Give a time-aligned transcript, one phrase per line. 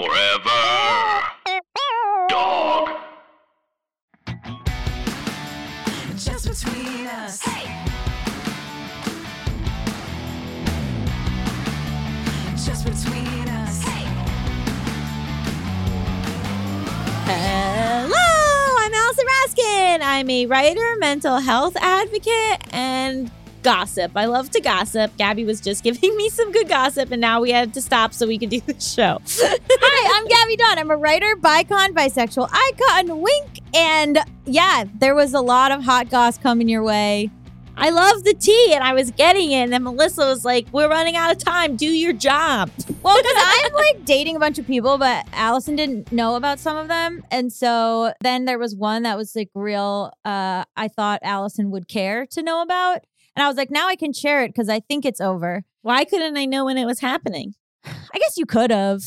[0.00, 0.62] Forever.
[2.30, 2.88] Dog.
[6.16, 7.42] Just between us.
[12.64, 13.82] Just between us.
[17.26, 18.16] Hello,
[18.78, 20.00] I'm Allison Raskin.
[20.00, 23.30] I'm a writer, mental health advocate, and
[23.62, 24.12] gossip.
[24.16, 25.16] I love to gossip.
[25.16, 28.26] Gaby was just giving me some good gossip, and now we had to stop so
[28.26, 29.20] we could do the show.
[29.30, 30.78] Hi, I'm Gaby Dunn.
[30.78, 33.60] I'm a writer, bicon, bisexual icon, wink.
[33.74, 37.30] And yeah, there was a lot of hot goss coming your way.
[37.76, 39.62] I love the tea, and I was getting it.
[39.62, 41.76] And then Melisa was like, We're running out of time.
[41.76, 42.70] Do your job.
[43.02, 46.76] Well, because I'm like dating a bunch of people, but Allison didn't know about some
[46.76, 47.24] of them.
[47.30, 51.88] And so then there was one that was like real, uh, I thought Allison would
[51.88, 53.06] care to know about.
[53.36, 55.64] And I was like, now I can share it because I think it's over.
[55.82, 57.54] Why couldn't I know when it was happening?
[57.84, 59.02] I guess you could have.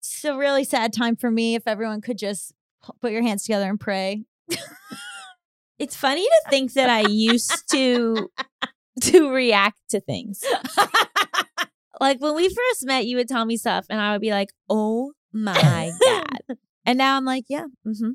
[0.00, 2.52] It's a really sad time for me if everyone could just
[3.00, 4.24] put your hands together and pray.
[5.78, 8.30] It's funny to think that I used to
[9.02, 10.42] to react to things.
[11.98, 14.52] Like when we first met, you would tell me stuff, and I would be like,
[14.68, 18.10] "Oh my god!" And now I'm like, "Yeah, hmm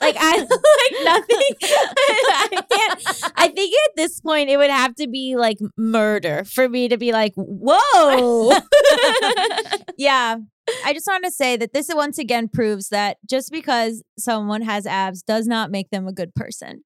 [0.00, 3.32] like I like nothing." I can't.
[3.34, 6.98] I think at this point it would have to be like murder for me to
[6.98, 8.52] be like, "Whoa!"
[9.98, 10.36] yeah.
[10.84, 14.86] I just wanted to say that this once again proves that just because someone has
[14.86, 16.84] abs does not make them a good person.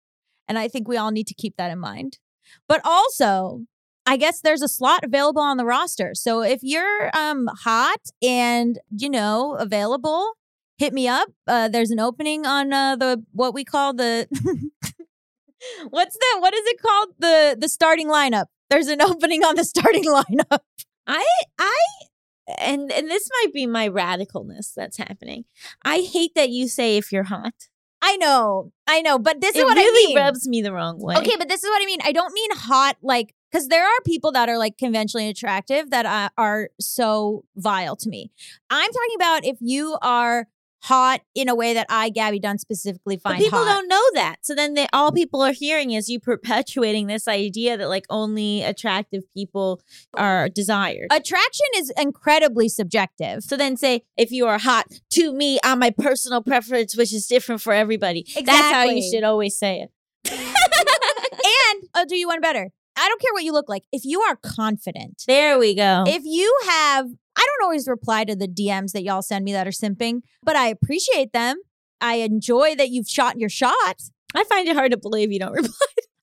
[0.48, 2.18] And I think we all need to keep that in mind.
[2.68, 3.64] But also,
[4.06, 6.12] I guess there's a slot available on the roster.
[6.14, 10.32] So if you're um hot and, you know, available,
[10.78, 11.28] hit me up.
[11.46, 14.26] Uh there's an opening on uh the what we call the
[15.90, 17.08] What's the what is it called?
[17.18, 18.46] The the starting lineup.
[18.70, 20.60] There's an opening on the starting lineup.
[21.06, 21.26] I
[21.58, 21.84] I
[22.58, 25.44] and and this might be my radicalness that's happening.
[25.84, 27.54] I hate that you say if you're hot.
[28.06, 28.70] I know.
[28.86, 30.16] I know, but this is what really I mean.
[30.18, 31.16] rubs me the wrong way.
[31.16, 32.00] Okay, but this is what I mean.
[32.04, 36.04] I don't mean hot like because there are people that are like conventionally attractive that
[36.04, 38.30] uh, are so vile to me.
[38.68, 40.48] I'm talking about if you are
[40.84, 43.38] hot in a way that I, Gaby Dunn, specifically find.
[43.38, 43.74] But people hot.
[43.74, 44.36] don't know that.
[44.42, 48.62] So then they, all people are hearing is you perpetuating this idea that like only
[48.62, 49.80] attractive people
[50.14, 51.08] are desired.
[51.10, 53.42] Attraction is incredibly subjective.
[53.42, 57.26] so then say if you are hot to me on my personal preference, which is
[57.26, 58.20] different for everybody.
[58.20, 58.44] Exactly.
[58.44, 59.86] That's how you should always say
[60.24, 60.30] it.
[61.44, 62.70] And I'll do you one better.
[62.96, 63.82] I don't care what you look like.
[63.92, 66.04] If you are confident, There we go.
[66.06, 69.66] if you have, I don't always reply to the DMs that y'all send me that
[69.66, 71.56] are simping, but I appreciate them.
[72.00, 74.02] I enjoy that you've shot your shot.
[74.34, 75.70] I find it hard to believe you don't reply.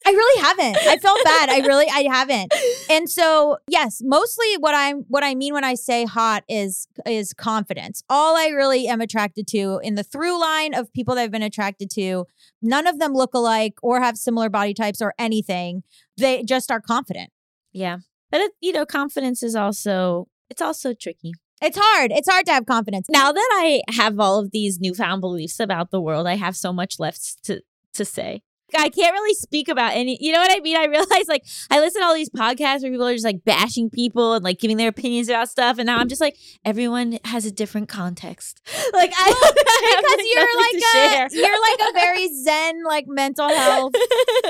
[0.05, 0.77] I really haven't.
[0.77, 1.49] I felt bad.
[1.49, 2.53] I really I haven't.
[2.89, 7.33] And so, yes, mostly what I'm what I mean when I say hot is is
[7.33, 8.03] confidence.
[8.09, 11.43] All I really am attracted to in the through line of people that I've been
[11.43, 12.25] attracted to,
[12.61, 15.83] none of them look alike or have similar body types or anything.
[16.17, 17.29] They just are confident.
[17.71, 17.97] Yeah.
[18.31, 21.31] But it, you know, confidence is also it's also tricky.
[21.61, 22.11] It's hard.
[22.11, 23.07] It's hard to have confidence.
[23.09, 26.73] Now that I have all of these newfound beliefs about the world, I have so
[26.73, 27.61] much left to
[27.93, 28.41] to say.
[28.75, 30.17] I can't really speak about any.
[30.19, 30.77] You know what I mean?
[30.77, 33.89] I realize like I listen to all these podcasts where people are just like bashing
[33.89, 37.45] people and like giving their opinions about stuff, and now I'm just like everyone has
[37.45, 38.61] a different context.
[38.93, 43.93] Like I because you're like a you're like a very zen like mental health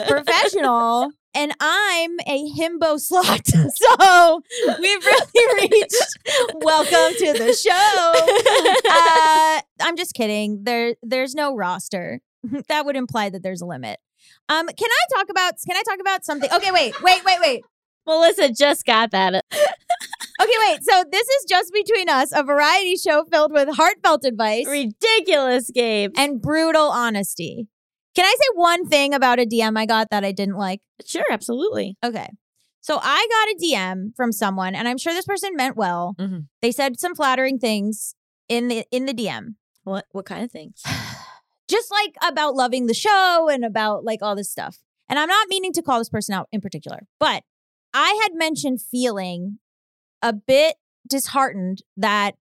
[0.08, 3.46] professional and I'm a himbo slut.
[3.48, 4.42] So
[4.80, 6.18] we've really reached
[6.56, 8.82] welcome to the show.
[8.90, 10.64] Uh, I'm just kidding.
[10.64, 12.22] There there's no roster.
[12.68, 14.00] That would imply that there's a limit.
[14.52, 16.50] Um, can I talk about can I talk about something?
[16.52, 17.62] Okay, wait, wait, wait, wait.
[18.08, 19.44] Melisa just got that.
[20.42, 20.80] Okay, wait.
[20.84, 26.12] So this is just between us, a variety show filled with heartfelt advice Ridiculous, Gabe.
[26.18, 27.68] and brutal honesty.
[28.16, 30.82] Can I say one thing about a DM I got that I didn't like?
[31.06, 31.96] Sure, absolutely.
[32.04, 32.28] Okay.
[32.80, 36.16] So I got a DM from someone, and I'm sure this person meant well.
[36.20, 36.48] Mhm.
[36.64, 38.16] They said some flattering things
[38.50, 39.56] in the in the DM.
[39.84, 40.82] What what kind of things?
[41.72, 44.79] Just like about loving the show and about like all this stuff.
[45.08, 47.44] And I'm not meaning to call this person out in particular, but
[47.94, 49.59] I had mentioned feeling
[50.22, 50.76] a bit
[51.08, 52.35] disheartened that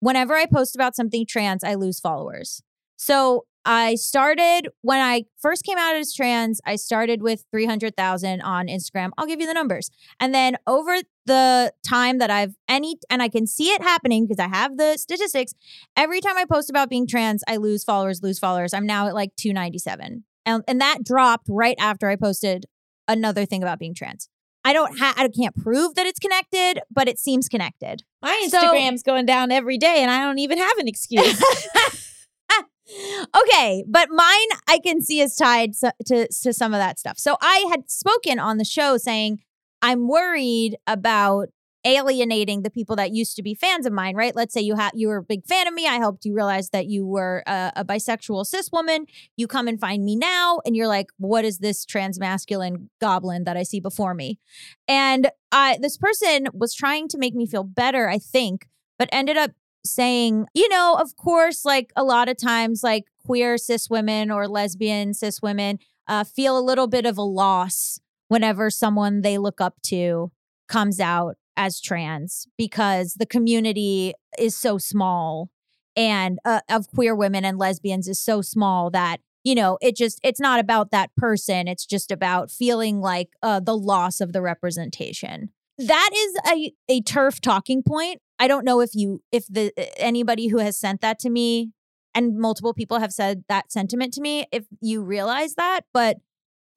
[0.00, 2.62] whenever I post about something trans, I lose followers.
[2.96, 8.66] So I started when I first came out as trans, I started with 300,000 on
[8.66, 9.10] Instagram.
[9.18, 9.90] I'll give you the numbers.
[10.18, 14.38] And then over the time that I've any, and I can see it happening because
[14.40, 15.52] I have the statistics,
[15.96, 18.72] every time I post about being trans, I lose followers, lose followers.
[18.74, 20.24] I'm now at like 297.
[20.46, 22.66] And, and that dropped right after I posted
[23.06, 24.28] another thing about being trans.
[24.64, 28.02] I don't ha- I can't prove that it's connected, but it seems connected.
[28.22, 31.42] My So- Instagram's going down every day, and I don't even have an excuse.
[33.42, 37.18] okay, but mine I can see is tied so- to to some of that stuff.
[37.18, 39.40] So I had spoken on the show saying
[39.82, 41.48] I'm worried about
[41.84, 44.36] alienating the people that used to be fans of mine, right?
[44.36, 45.86] Let's say you had you were a big fan of me.
[45.86, 49.06] I helped you realize that you were a, a bisexual cis woman.
[49.36, 53.56] You come and find me now, and you're like, "What is this transmasculine goblin that
[53.56, 54.38] I see before me?"
[54.86, 58.68] And I this person was trying to make me feel better, I think,
[58.98, 59.52] but ended up
[59.84, 64.46] saying, you know, of course, like a lot of times, like queer cis women or
[64.46, 67.98] lesbian cis women uh, feel a little bit of a loss
[68.30, 70.30] whenever someone they look up to
[70.68, 75.50] comes out as trans because the community is so small
[75.96, 80.20] and uh, of queer women and lesbians is so small that you know it just
[80.22, 84.40] it's not about that person it's just about feeling like uh, the loss of the
[84.40, 85.50] representation.
[85.76, 88.20] That is a, a TERF talking point.
[88.38, 91.72] I don't know if you if the anybody who has sent that to me
[92.14, 96.18] and multiple people have said that sentiment to me if you realize that but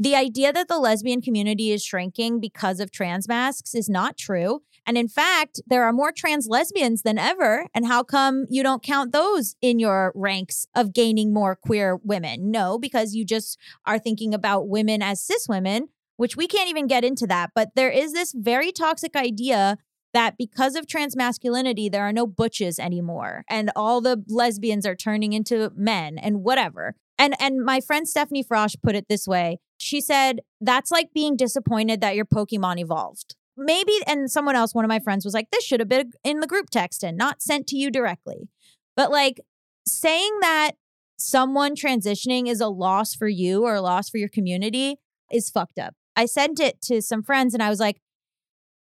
[0.04, 4.62] the idea that the lesbian community is shrinking because of trans masks is not true.
[4.86, 7.68] And in fact there are more trans lesbians than ever.
[7.74, 12.52] And how come you don't count those in your ranks of gaining more queer women?
[12.52, 16.86] No because you just are thinking about women as cis women which we can't even
[16.86, 17.52] get into that.
[17.56, 19.78] But there is this very toxic idea
[20.14, 23.46] that because of trans masculinity there are no butches anymore.
[23.50, 28.44] And all the lesbians are turning into men and whatever and and my friend Stephanie
[28.44, 33.36] Frosch put it this way she said that's like being disappointed that your pokemon evolved
[33.56, 36.42] maybe and someone else one of my friends was like this should have been in
[36.42, 38.50] the group text and not sent to you directly
[38.96, 39.40] but like
[39.88, 40.72] saying that
[41.18, 44.98] someone transitioning is a loss for you or a loss for your community
[45.32, 48.02] is fucked up i sent it to some friends and i was like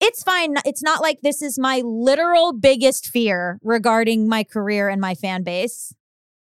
[0.04, 0.56] it's fine.
[0.66, 5.44] It's not like this is my literal biggest fear regarding my career and my fan
[5.44, 5.94] base.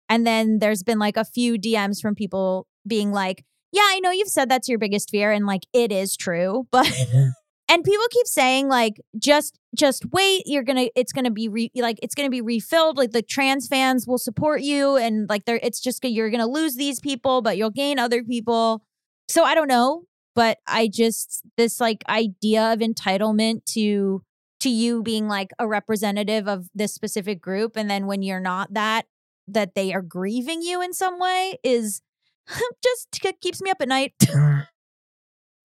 [0.09, 4.11] And then there's been like a few DMs from people being like, yeah, I know
[4.11, 7.29] you've said that's your biggest fear and like it is true, but mm-hmm.
[7.69, 11.47] and people keep saying like just just wait, you're going to it's going to be
[11.47, 15.29] re, like it's going to be refilled like the trans fans will support you and
[15.29, 18.83] like they're it's just you're going to lose these people, but you'll gain other people.
[19.27, 20.03] So I don't know,
[20.35, 24.23] but I just this like idea of entitlement to
[24.59, 28.73] to you being like a representative of this specific group and then when you're not
[28.73, 29.05] that
[29.47, 32.01] that they are grieving you in some way is
[32.83, 34.13] just keeps me up at night.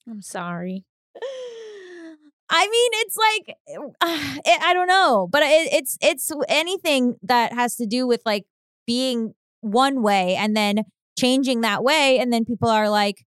[0.09, 0.85] I'm sorry.
[2.51, 3.57] I mean, it's like
[4.01, 8.21] uh, it, I don't know, but it, it's it's anything that has to do with
[8.27, 8.45] like
[8.87, 10.83] being one way and then
[11.19, 13.25] changing that way, and then people are like,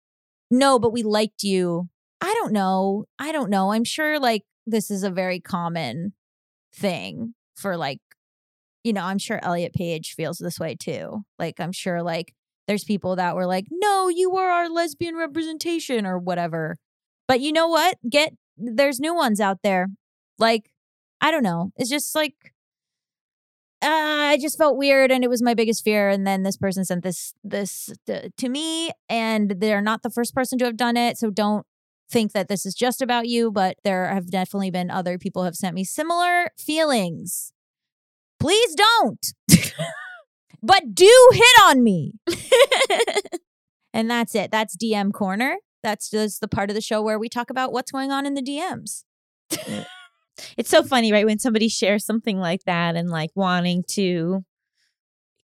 [0.49, 1.89] "No, but we liked you."
[2.21, 3.05] I don't know.
[3.17, 3.71] I don't know.
[3.71, 6.13] I'm sure like this is a very common
[6.73, 7.99] thing for like,
[8.83, 11.23] you know, I'm sure Elliot Page feels this way too.
[11.37, 12.33] Like, I'm sure like
[12.67, 16.77] there's people that were like, "No, you were our lesbian representation" or whatever.
[17.27, 17.97] But you know what?
[18.09, 19.87] Get there's new ones out there.
[20.37, 20.71] Like,
[21.21, 21.71] I don't know.
[21.77, 22.53] It's just like
[23.81, 26.83] uh, I just felt weird and it was my biggest fear and then this person
[26.83, 30.97] sent this this to, to me and they're not the first person to have done
[30.97, 31.65] it, so don't
[32.11, 35.55] think that this is just about you, but there have definitely been other people have
[35.55, 37.53] sent me similar feelings.
[38.39, 39.33] Please don't.
[40.63, 42.13] but do hit on me.
[43.93, 44.51] And that's it.
[44.51, 45.57] That's DM corner.
[45.81, 48.33] That's just the part of the show where we talk about what's going on in
[48.33, 49.03] the DMs.
[50.57, 51.25] It's so funny, right?
[51.25, 54.45] When somebody shares something like that and like wanting to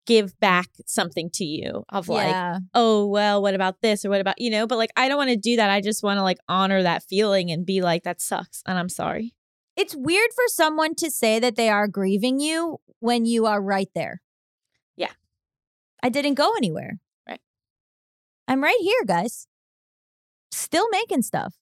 [0.05, 2.59] give back something to you of like, yeah.
[2.73, 5.29] oh, well, what about this or what about, you know, but like, I don't want
[5.29, 5.69] to do that.
[5.69, 8.63] I just want to like honor that feeling and be like, that sucks.
[8.65, 9.33] And I'm sorry.
[9.81, 13.89] It's weird for someone to say that they are grieving you when you are right
[13.95, 14.21] there.
[14.95, 15.13] Yeah.
[16.03, 16.99] I didn't go anywhere.
[17.27, 17.39] Right.
[18.47, 19.47] I'm right here, guys.
[20.51, 21.55] Still making stuff.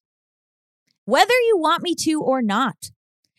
[1.06, 2.92] Whether you want me to or not.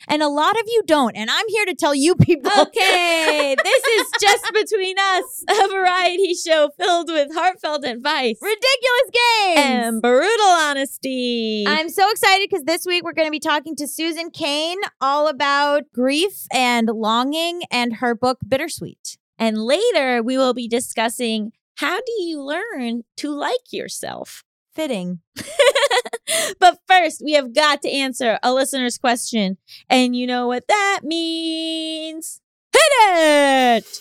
[0.08, 1.14] And a lot of you don't.
[1.16, 2.50] And I'm here to tell you people.
[2.58, 9.58] Okay, this is just between us, a variety show filled with heartfelt advice Ridiculous games.
[9.60, 11.64] and brutal honesty.
[11.68, 15.28] I'm so excited because this week we're going to be talking to Susan Cain all
[15.28, 19.18] about grief and longing and her book Bittersweet.
[19.38, 24.44] and later, we will be discussing how do you learn to like yourself.
[24.80, 25.20] Fitting.
[26.58, 29.58] but first, we have got to answer a listener's question.
[29.90, 32.40] And you know what that means?
[32.72, 32.82] Hit
[33.12, 34.00] it!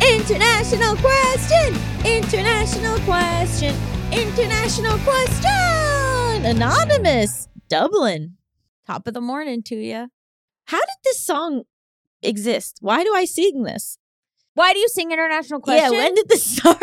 [0.00, 1.74] International question!
[2.04, 3.74] International question!
[4.12, 6.46] International question!
[6.46, 8.36] Anonymous Dublin.
[8.86, 10.10] Top of the morning to you.
[10.66, 11.64] How did this song
[12.22, 12.78] exist?
[12.80, 13.98] Why do I sing this?
[14.54, 15.92] Why do you sing international question?
[15.92, 16.80] Yeah, when did this start?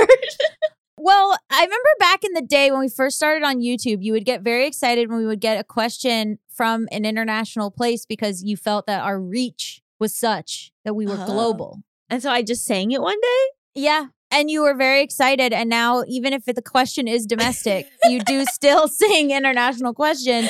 [1.03, 4.23] Well, I remember back in the day when we first started on YouTube, you would
[4.25, 8.55] get very excited when we would get a question from an international place because you
[8.55, 11.25] felt that our reach was such that we were Oh.
[11.25, 11.79] global.
[12.09, 13.45] and so I just sang it one day.
[13.73, 14.07] Yeah.
[14.29, 15.53] And you were very excited.
[15.53, 20.47] And now, even if the question is domestic, you do still sing international question.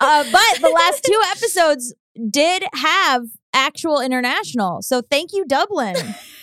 [0.00, 1.94] Uh, but the last two episodes
[2.30, 3.22] did have
[3.54, 4.82] actual international.
[4.82, 5.96] So thank you, Dublin.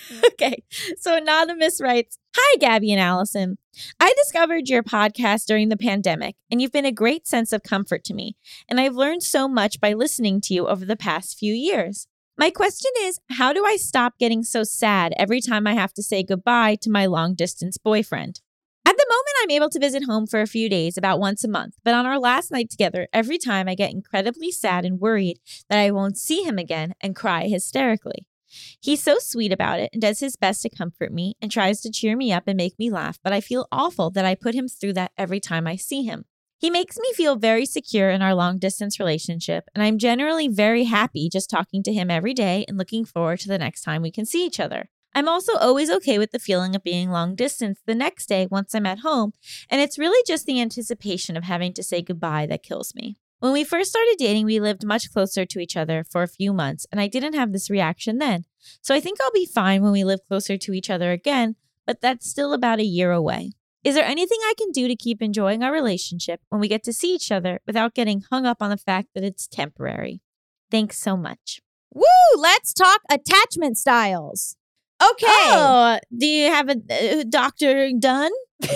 [0.26, 0.64] okay.
[0.98, 3.58] So Anonymous writes Hi, Gaby and Allison.
[4.00, 8.04] I discovered your podcast during the pandemic, and you've been a great sense of comfort
[8.06, 8.36] to me.
[8.68, 12.08] And I've learned so much by listening to you over the past few years.
[12.38, 16.04] My question is How do I stop getting so sad every time I have to
[16.04, 18.42] say goodbye to my long distance boyfriend?
[18.86, 21.50] At the moment, I'm able to visit home for a few days, about once a
[21.50, 21.76] month.
[21.84, 25.40] But on our last night together, every time I get incredibly sad and worried
[25.70, 28.26] that I won't see him again and cry hysterically.
[28.82, 31.92] He's so sweet about it and does his best to comfort me and tries to
[31.92, 34.68] cheer me up and make me laugh, but I feel awful that I put him
[34.68, 36.26] through that every time I see him.
[36.60, 40.84] He makes me feel very secure in our long distance relationship, and I'm generally very
[40.84, 44.12] happy just talking to him every day and looking forward to the next time we
[44.12, 44.90] can see each other.
[45.16, 48.76] I'm also always okay with the feeling of being long distance the next day once
[48.76, 49.32] I'm at home,
[49.70, 53.18] and it's really just the anticipation of having to say goodbye that kills me.
[53.40, 56.52] When we first started dating, we lived much closer to each other for a few
[56.52, 58.44] months, and I didn't have this reaction then.
[58.82, 61.56] So I think I'll be fine when we live closer to each other again,
[61.86, 63.54] but that's still about a year away.
[63.84, 66.94] Is there anything I can do to keep enjoying our relationship when we get to
[66.94, 70.22] see each other without getting hung up on the fact that it's temporary?
[70.70, 71.62] Thanks so much.
[71.94, 72.04] Woo!
[72.36, 74.58] Let's talk attachment styles.
[75.02, 75.28] Okay.
[75.28, 77.92] Oh, do you have a uh, Dr.
[77.98, 78.32] Dunn?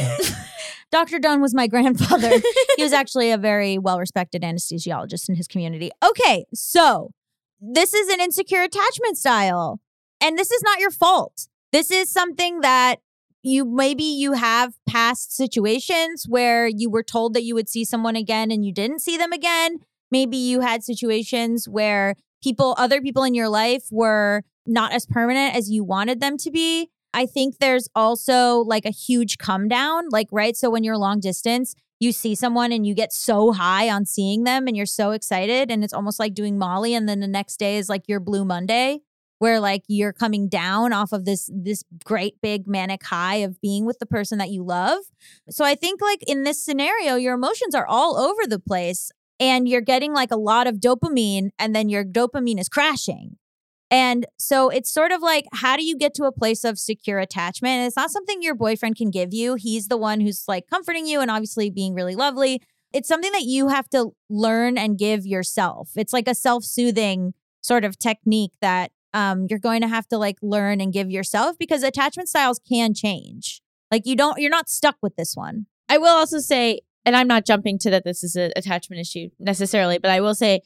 [0.94, 1.18] Dr.
[1.18, 2.30] Dunn was my grandfather.
[2.78, 5.90] he was actually a very well respected anesthesiologist in his community.
[6.08, 7.12] Okay, so
[7.60, 9.80] this is an insecure attachment style,
[10.22, 11.48] and this is not your fault.
[11.72, 12.98] This is something that
[13.42, 18.16] you maybe you have past situations where you were told that you would see someone
[18.16, 19.80] again and you didn't see them again.
[20.12, 25.56] Maybe you had situations where people, other people in your life were not as permanent
[25.56, 26.92] as you wanted them to be.
[27.14, 30.56] I think there's also like a huge come down, like, right?
[30.56, 34.44] So when you're long distance, you see someone and you get so high on seeing
[34.44, 35.72] them and you're so excited.
[35.72, 36.94] And it's almost like doing Molly.
[36.94, 39.00] And then the next day is like your Blue Monday,
[39.40, 43.86] where like you're coming down off of this this great big manic high of being
[43.86, 45.00] with the person that you love.
[45.50, 49.68] So I think like in this scenario, your emotions are all over the place and
[49.68, 53.38] you're getting like a lot of dopamine and then your dopamine is crashing.
[53.94, 57.20] And so it's sort of like, how do you get to a place of secure
[57.20, 57.74] attachment?
[57.74, 59.54] And it's not something your boyfriend can give you.
[59.54, 62.64] He's the one who's like comforting you and obviously being really lovely.
[62.92, 65.92] It's something that you have to learn and give yourself.
[65.96, 70.18] It's like a self soothing sort of technique that um, you're going to have to
[70.18, 73.62] like learn and give yourself because attachment styles can change.
[73.92, 75.68] Like you don't, you're not stuck with this one.
[75.88, 79.30] I will also say, and I'm not jumping to that this is an attachment issue
[79.38, 80.62] necessarily, but I will say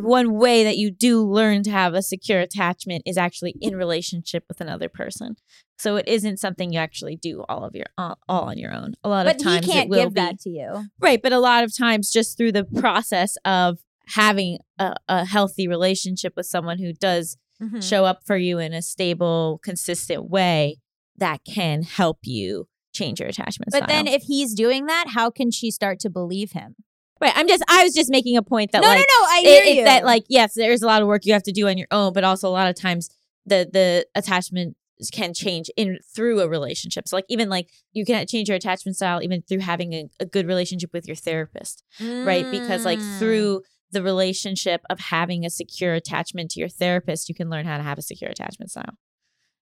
[0.00, 4.44] one way that you do learn to have a secure attachment is actually in relationship
[4.48, 5.36] with another person.
[5.78, 8.94] So it isn't something you actually do all of your all, all on your own.
[9.04, 10.84] A lot But of he times can't it will give be that to you.
[11.00, 13.78] right, but a lot of times just through the process of
[14.08, 17.82] having a, a healthy relationship with someone who does Mhm.
[17.82, 20.76] show up for you in a stable, consistent way,
[21.16, 23.88] that can help you change your attachment But style.
[23.88, 26.76] then if he's doing that, how can she start to believe him?
[27.20, 27.32] Right.
[27.34, 29.26] I'm just I was just making a point that no, like no, no.
[29.30, 29.84] I hear it- you.
[29.84, 32.12] that like yes, there's a lot of work you have to do on your own,
[32.12, 33.08] but also a lot of times
[33.46, 34.76] the the attachment
[35.12, 37.06] can change in through a relationship.
[37.06, 40.24] So like even like you can change your attachment style even through having a, a
[40.26, 42.50] good relationship with your therapist, right?
[42.50, 43.18] Because like Mm.
[43.18, 47.76] through the relationship of having a secure attachment to your therapist, you can learn how
[47.76, 48.96] to have a secure attachment style.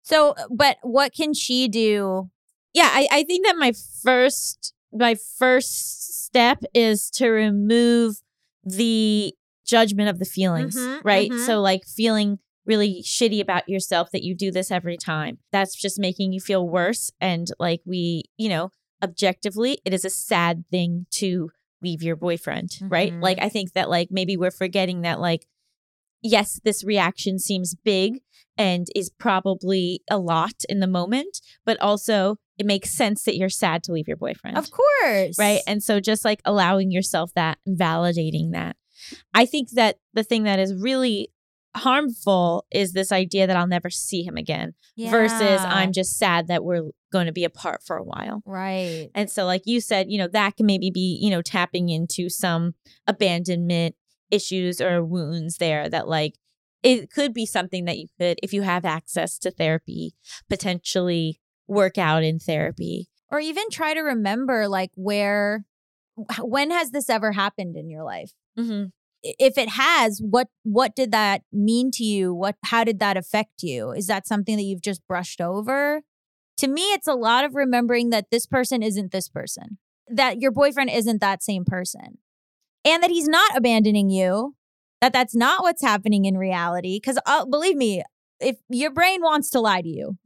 [0.03, 2.31] So, but what can she do?
[2.73, 3.73] yeah I, I think that my
[4.05, 8.17] first my first step is to remove
[8.65, 9.35] the
[9.67, 11.47] judgment of the feelings Mhm, right mhm.
[11.47, 15.99] so like feeling really shitty about yourself that you do this every time that's just
[15.99, 18.71] making you feel worse and like we you know
[19.03, 21.51] objectively it is a sad thing to
[21.83, 23.23] leave your boyfriend right Mhm.
[23.23, 25.47] like i think that like maybe we're forgetting that like
[26.23, 28.21] yes this reaction seems big
[28.59, 33.49] and is probably a lot in the moment but also it makes sense that you're
[33.49, 35.39] sad to leave your boyfriend Of course.
[35.39, 38.77] right and so just like allowing yourself that validating that
[39.35, 41.31] i think that the thing that is really
[41.77, 44.75] harmful is this idea that I'll never see him again
[45.13, 48.43] versus I'm just sad that we're going to be apart for a while.
[48.45, 49.09] right.
[49.15, 52.29] And so, like you said, you know, that can maybe be, you know, tapping into
[52.29, 52.75] some
[53.07, 53.95] abandonment
[54.33, 56.35] issues or wounds there that, like,
[56.83, 60.15] it could be something that you could, if you have access to therapy,
[60.49, 61.41] potentially
[61.71, 63.09] work out in therapy.
[63.31, 65.65] Or even try to remember like where
[66.41, 68.33] when has this ever happened in your life?
[68.59, 68.87] Mm-hmm.
[69.23, 72.35] If it has, what what did that mean to you?
[72.35, 73.93] What how did that affect you?
[73.93, 76.03] Is that something that you've just brushed over?
[76.57, 79.79] To me, it's a lot of remembering that this person isn't this person.
[80.09, 82.19] That your boyfriend isn't that same person.
[82.85, 84.57] And that he's not abandoning you.
[85.01, 88.03] That that's not what's happening in reality cuz uh, believe me,
[88.41, 90.19] if your brain wants to lie to you.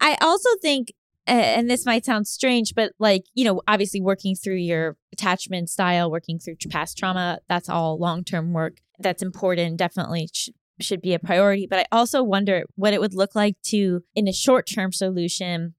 [0.00, 0.92] I also think,
[1.26, 6.10] and this might sound strange, but like, you know, obviously working through your attachment style,
[6.10, 8.78] working through past trauma, that's all long term work.
[8.98, 9.76] That's important.
[9.76, 10.50] Definitely sh-
[10.80, 11.66] should be a priority.
[11.68, 15.74] But I also wonder what it would look like to, in a short term solution,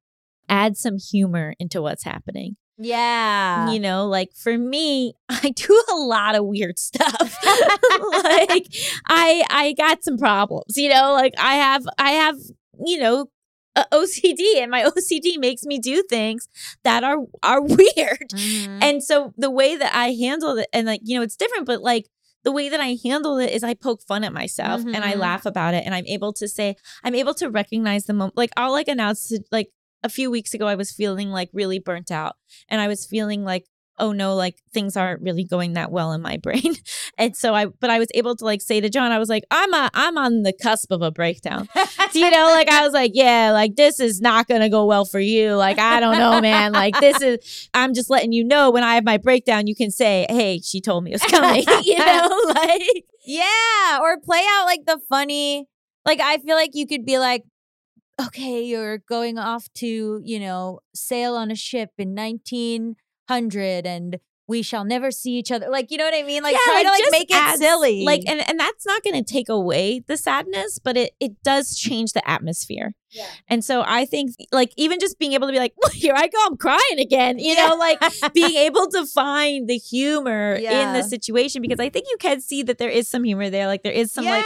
[0.49, 2.55] add some humor into what's happening.
[2.77, 3.71] Yeah.
[3.71, 7.37] You know, like for me, I do a lot of weird stuff.
[8.23, 8.67] like
[9.07, 12.35] I I got some problems, you know, like I have I have,
[12.85, 13.27] you know,
[13.75, 16.47] a OCD and my OCD makes me do things
[16.83, 18.29] that are are weird.
[18.33, 18.79] Mhm.
[18.83, 21.81] And so the way that I handle it and like, you know, it's different, but
[21.81, 22.07] like
[22.43, 25.19] the way that I handle it is I poke fun at myself and I Mhm.
[25.19, 28.51] laugh about it and I'm able to say I'm able to recognize the moment like
[28.57, 29.69] I'll like announce to, like
[30.03, 32.35] a few weeks ago I was feeling like really burnt out
[32.69, 33.65] and I was feeling like
[33.99, 36.75] oh no like things aren't really going that well in my brain.
[37.17, 39.43] And so I but I was able to like say to John I was like
[39.51, 41.69] I'm a, I'm on the cusp of a breakdown.
[41.75, 44.85] So, you know like I was like yeah like this is not going to go
[44.85, 45.55] well for you.
[45.55, 46.71] Like I don't know man.
[46.71, 49.91] Like this is I'm just letting you know when I have my breakdown you can
[49.91, 54.65] say hey she told me it was coming you know like Yeah, or play out
[54.65, 55.67] like the funny.
[56.05, 57.43] Like I feel like you could be like,
[58.21, 64.61] okay, you're going off to you know sail on a ship in 1900, and we
[64.61, 65.69] shall never see each other.
[65.69, 66.43] Like you know what I mean?
[66.43, 68.03] Like try to like make it silly.
[68.03, 71.71] Like, and, and that's not going to take away the sadness, but it it does
[71.71, 71.89] mm.
[71.89, 72.93] change the atmosphere.
[73.13, 73.27] Yeah.
[73.47, 76.27] And so I think, like, even just being able to be like, well, here I
[76.27, 77.39] go, I'm crying again.
[77.39, 77.99] You know, like
[78.33, 82.63] being able to find the humor in the situation because I think you can see
[82.63, 83.67] that there is some humor there.
[83.67, 84.45] Like, there is some like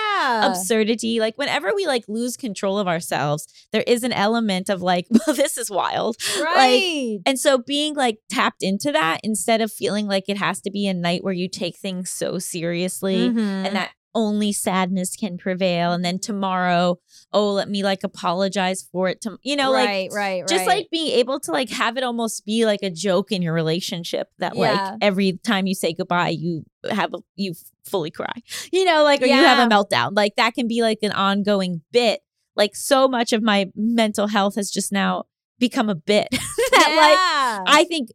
[0.51, 1.19] absurdity.
[1.19, 5.35] Like, whenever we like lose control of ourselves, there is an element of like, well,
[5.35, 6.17] this is wild.
[6.39, 7.19] right.
[7.25, 10.87] And so being like tapped into that instead of feeling like it has to be
[10.87, 13.65] a night where you take things so seriously Mhm.
[13.65, 16.97] and that only sadness can prevail and then tomorrow
[17.31, 20.47] oh let me like apologize for it to you know right, like right, right.
[20.47, 23.53] just like being able to like have it almost be like a joke in your
[23.53, 24.71] relationship that Yeah.
[24.71, 27.53] like every time you say goodbye you have a, you
[27.85, 28.33] fully cry
[28.71, 31.81] you know like or you have a meltdown like that can be like an ongoing
[31.91, 32.21] bit
[32.55, 35.25] like so much of my mental health has just now
[35.59, 36.39] become a bit that
[36.71, 37.63] like yeah.
[37.67, 38.09] I think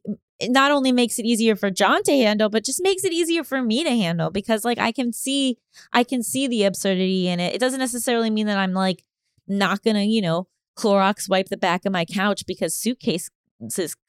[0.49, 3.63] not only makes it easier for John to handle, but just makes it easier for
[3.63, 5.59] me to handle because like I can see
[5.93, 7.55] I can see the absurdity in it.
[7.55, 9.05] It doesn't necessarily mean that I'm like
[9.47, 13.31] not gonna, you know, Clorox wipe the back of my couch because suitcase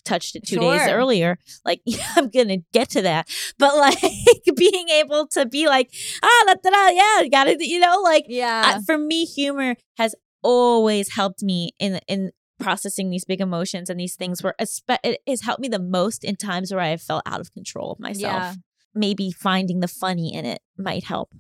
[0.03, 1.37] touched it two days earlier.
[1.65, 1.81] Like
[2.15, 3.29] I'm gonna get to that.
[3.57, 4.01] But like
[4.55, 5.93] being able to be like,
[6.23, 8.75] ah da, da, da, yeah, you gotta you know, like yeah.
[8.75, 12.31] uh, for me, humor has always helped me in in
[12.63, 16.35] processing these big emotions and these things where it has helped me the most in
[16.35, 18.33] times where I have felt out of control of myself.
[18.33, 18.53] Yeah.
[18.95, 21.33] Maybe finding the funny in it might help.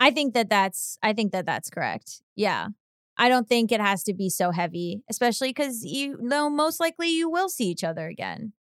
[0.00, 2.22] I think that that's I think that that's correct.
[2.34, 2.68] Yeah.
[3.16, 7.08] I don't think it has to be so heavy, especially cuz you know most likely
[7.08, 8.52] you will see each other again.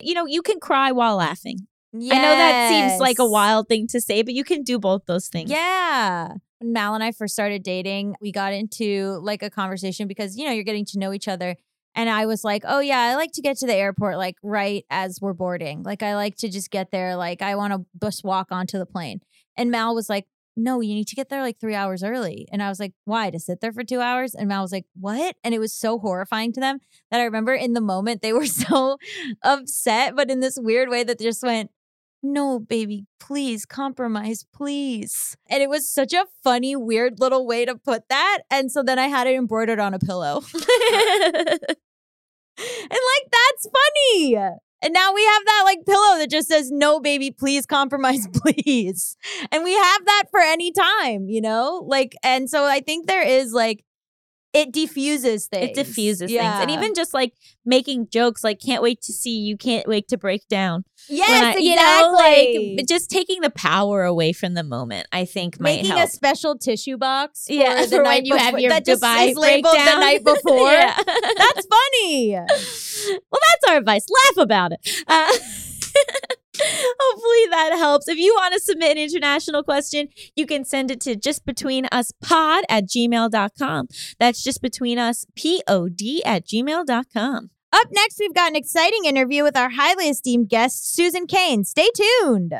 [0.00, 1.68] You know, you can cry while laughing.
[1.94, 5.04] I know that seems like a wild thing to say, but you can do both
[5.06, 5.50] those things.
[5.50, 6.36] Yeah.
[6.62, 10.44] When Mal and I first started dating, we got into like a conversation because, you
[10.44, 11.56] know, you're getting to know each other.
[11.94, 14.84] And I was like, oh, yeah, I like to get to the airport like right
[14.88, 15.82] as we're boarding.
[15.82, 17.16] Like, I like to just get there.
[17.16, 19.20] Like, I want to just walk onto the plane.
[19.56, 22.46] And Mal was like, no, you need to get there like three hours early.
[22.52, 23.30] And I was like, why?
[23.30, 24.34] To sit there for two hours?
[24.34, 25.34] And Mal was like, what?
[25.42, 26.78] And it was so horrifying to them
[27.10, 28.98] that I remember in the moment they were so
[29.42, 31.70] upset, but in this weird way that they just went,
[32.22, 35.36] no, baby, please compromise, please.
[35.48, 38.40] And it was such a funny, weird little way to put that.
[38.50, 40.42] And so then I had it embroidered on a pillow.
[40.54, 40.66] and
[42.56, 44.36] like, that's funny.
[44.84, 49.16] And now we have that like pillow that just says, no, baby, please compromise, please.
[49.50, 51.84] And we have that for any time, you know?
[51.86, 53.84] Like, and so I think there is like,
[54.52, 55.70] it diffuses things.
[55.70, 56.58] It diffuses Yeah.
[56.58, 56.62] things.
[56.62, 57.32] And even just like
[57.64, 60.84] making jokes like can't wait to see you, can't wait to break down.
[61.08, 61.68] yes, I- exactly.
[61.68, 61.76] You
[62.76, 66.08] know, like just taking the power away from the moment, I think might making help.
[66.08, 67.46] a special tissue box.
[67.46, 69.94] For yeah, the for night when you have your that Dubai is labeled breakdown.
[69.94, 70.70] the night before.
[70.72, 70.96] Yeah.
[71.06, 72.30] That's funny.
[72.36, 72.46] well,
[73.32, 74.06] that's our advice.
[74.36, 74.80] Laugh about it.
[75.06, 75.32] Uh,
[76.62, 78.08] hopefully that helps.
[78.08, 82.88] If you want to submit an international question, you can send it to justbetweenuspod at
[82.88, 83.88] gmail.com.
[84.18, 87.50] That's just between us, P-O-D at gmail.com.
[87.74, 91.64] Up next, we've got an exciting interview with our highly esteemed guest, Susan Cain.
[91.64, 92.52] Stay tuned.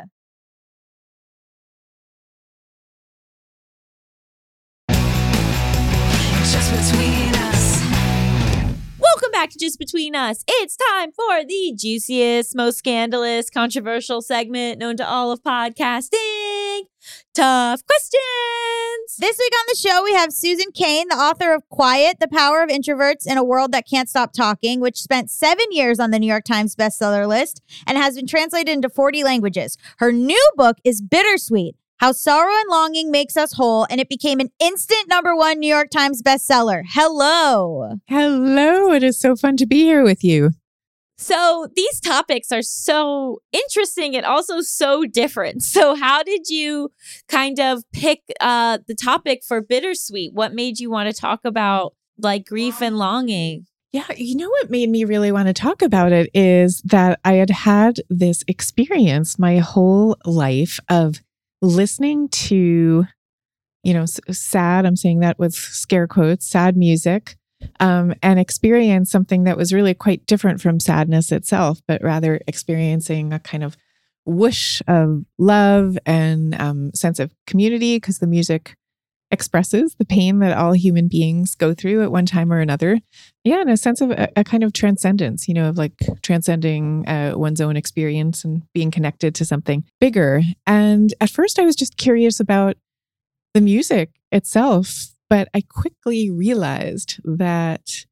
[9.51, 10.43] Just Between Us.
[10.47, 16.83] It's time for the juiciest, most scandalous, controversial segment known to all of podcasting.
[17.33, 19.17] Tough questions.
[19.19, 22.63] This week on the show, we have Susan Cain, the author of Quiet, The Power
[22.63, 26.19] of Introverts in a World That Can't Stop Talking, which spent seven years on the
[26.19, 29.77] New York Times bestseller list and has been translated into 40 languages.
[29.97, 34.41] Her new book is Bittersweet How Sorrow and Longing Makes Us Whole, and it became
[34.41, 36.83] an instant number one New York Times bestseller.
[36.85, 37.97] Hello.
[38.07, 40.49] Hello, it is so fun to be here with you.
[41.17, 45.63] So these topics are so interesting and also so different.
[45.63, 46.91] So how did you
[47.29, 50.33] kind of pick uh, the topic for bittersweet?
[50.33, 53.65] What made you want to talk about like grief and longing?
[53.93, 57.35] Yeah, you know what made me really want to talk about it is that I
[57.35, 61.21] had had this experience my whole life of
[61.63, 63.05] listening to,
[63.83, 67.37] you know, sad, I'm saying that with scare quotes, sad music,
[67.79, 73.31] um, and experience something that was really quite different from sadness itself, but rather experiencing
[73.31, 73.77] a kind of
[74.25, 78.75] whoosh of love and um, sense of community because the music
[79.33, 82.99] expresses the pain that all human beings go through at one time or another.
[83.43, 87.05] Yeah, and a sense of a, a kind of transcendence, you know, of like transcending
[87.07, 90.43] uh, one's own experience and being connected to something bigger.
[90.67, 92.77] And at first, I was just curious about
[93.55, 98.05] the music itself, but I quickly realized that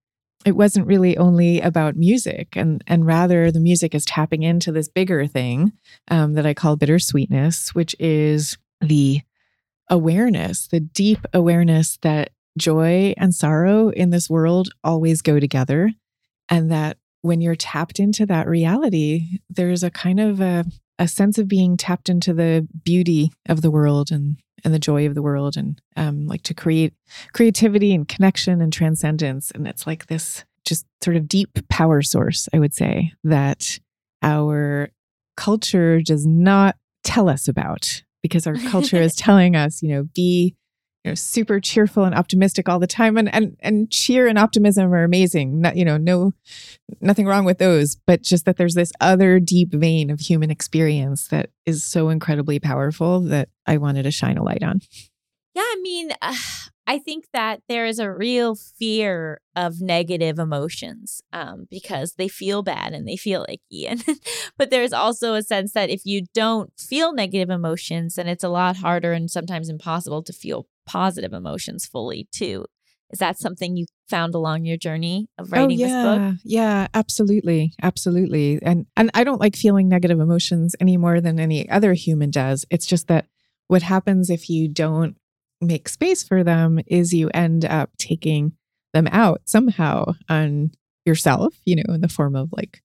[0.44, 4.90] it wasn't really only about music, and and rather the music is tapping into this
[4.90, 5.74] bigger thing
[6.10, 9.22] um, that I call bittersweetness, which is the
[9.92, 15.92] awareness, the deep awareness that joy and sorrow in this world always go together.
[16.50, 20.66] And that when you're tapped into that reality, there's a kind of a,
[20.98, 25.06] a sense of being tapped into the beauty of the world and, and the joy
[25.06, 26.94] of the world and um, like to create
[27.34, 29.52] creativity and connection and transcendence.
[29.52, 33.80] And it's like this just sort of deep power source, I would say, that
[34.22, 34.90] our
[35.38, 40.56] culture does not tell us about because our culture is telling us, you know, be
[41.04, 43.18] you know super cheerful and optimistic all the time.
[43.18, 45.62] And and and cheer and optimism are amazing.
[45.62, 46.34] Not, you know no
[47.00, 51.28] nothing wrong with those but just that there's this other deep vein of human experience
[51.30, 54.82] that is so incredibly powerful that i wanted to shine a light on.
[55.56, 56.34] Yeah, I mean, uh,
[56.88, 62.64] I think that there is a real fear of negative emotions um, because they feel
[62.64, 63.88] bad and they feel icky.
[63.88, 64.04] And
[64.58, 68.50] but there's also a sense that if you don't feel negative emotions, then it's a
[68.50, 72.66] lot harder and sometimes impossible to feel positive emotions fully too.
[73.12, 76.40] Is that something you found along your journey of writing oh, this yeah, book?
[76.46, 77.74] Yeah, absolutely.
[77.82, 78.60] Absolutely.
[78.62, 82.66] And and I don't like feeling negative emotions any more than any other human does.
[82.70, 83.28] It's just that
[83.68, 85.18] what happens if you don't
[85.62, 88.54] make space for them is you end up taking
[88.94, 90.72] them out somehow on
[91.06, 92.82] yourself, you know, in the form of like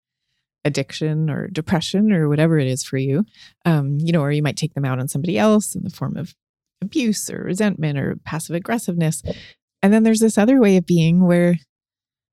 [0.65, 3.25] addiction or depression or whatever it is for you.
[3.65, 6.17] Um, you know, or you might take them out on somebody else in the form
[6.17, 6.35] of
[6.83, 9.23] abuse or resentment or passive aggressiveness.
[9.83, 11.57] And then there's this other way of being where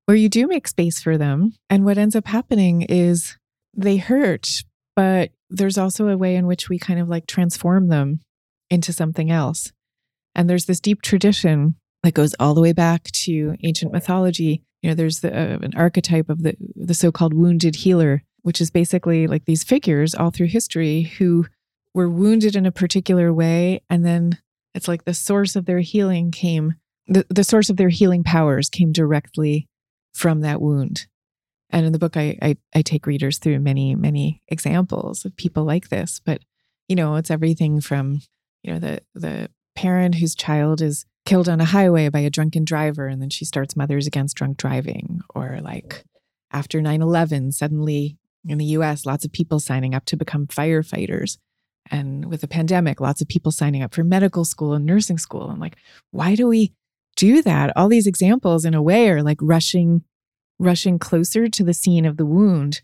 [0.06, 3.38] where you do make space for them and what ends up happening is
[3.74, 4.62] they hurt,
[4.94, 8.20] but there's also a way in which we kind of like transform them
[8.68, 9.72] into something else.
[10.34, 14.62] And there's this deep tradition that goes all the way back to ancient mythology.
[14.82, 18.70] You know, there's the, uh, an archetype of the the so-called wounded healer, which is
[18.70, 21.46] basically like these figures all through history who
[21.94, 24.38] were wounded in a particular way, and then
[24.74, 26.74] it's like the source of their healing came
[27.06, 29.68] the, the source of their healing powers came directly
[30.14, 31.06] from that wound.
[31.70, 35.64] And in the book, I, I I take readers through many many examples of people
[35.64, 36.20] like this.
[36.24, 36.42] But
[36.88, 38.20] you know, it's everything from
[38.62, 42.64] you know the the parent whose child is killed on a highway by a drunken
[42.64, 46.04] driver and then she starts mothers against drunk driving or like
[46.52, 51.38] after 9-11 suddenly in the us lots of people signing up to become firefighters
[51.90, 55.50] and with the pandemic lots of people signing up for medical school and nursing school
[55.50, 55.76] and like
[56.10, 56.74] why do we
[57.16, 57.72] do that.
[57.76, 60.02] All these examples, in a way, are like rushing,
[60.58, 62.82] rushing closer to the scene of the wound.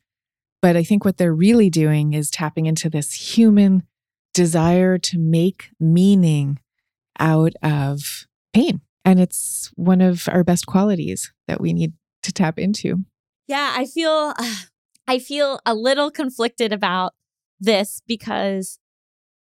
[0.62, 3.84] But I think what they're really doing is tapping into this human
[4.34, 6.58] desire to make meaning
[7.18, 8.80] out of pain.
[9.04, 12.98] And it's one of our best qualities that we need to tap into.
[13.46, 14.34] Yeah, I feel
[15.08, 17.14] I feel a little conflicted about
[17.58, 18.78] this because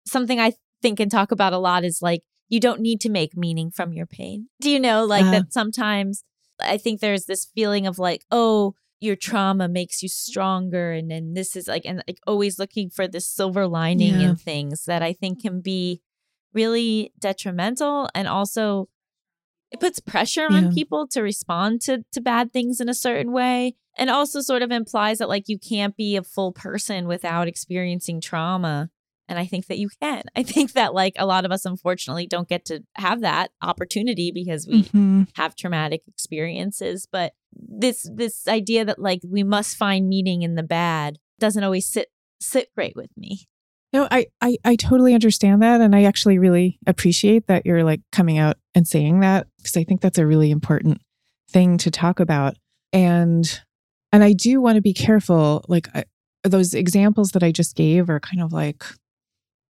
[0.05, 3.35] something I think and talk about a lot is like you don't need to make
[3.35, 4.47] meaning from your pain.
[4.61, 5.31] Do you know like Uh.
[5.31, 6.23] that sometimes
[6.61, 11.33] I think there's this feeling of like, oh, your trauma makes you stronger and then
[11.33, 14.29] this is like and like always looking for this silver lining Yeah.
[14.29, 16.01] in things that I think can be
[16.53, 18.87] really detrimental and also
[19.71, 20.57] it puts pressure Yeah.
[20.57, 24.61] on people to respond to to bad things in a certain way and also sort
[24.61, 28.89] of implies that like you can't be a full person without experiencing trauma
[29.27, 32.25] and i think that you can i think that like a lot of us unfortunately
[32.25, 35.27] don't get to have that opportunity because we Mhm.
[35.35, 40.63] have traumatic experiences but this this idea that like we must find meaning in the
[40.63, 42.07] bad doesn't always sit
[42.39, 43.47] sit great with me
[43.93, 48.01] No, I, I I totally understand that, and I actually really appreciate that you're like
[48.11, 51.01] coming out and saying that because I think that's a really important
[51.49, 52.55] thing to talk about.
[52.91, 53.61] And
[54.11, 55.63] and I do want to be careful.
[55.67, 56.03] Like I,
[56.43, 58.83] those examples that I just gave are kind of like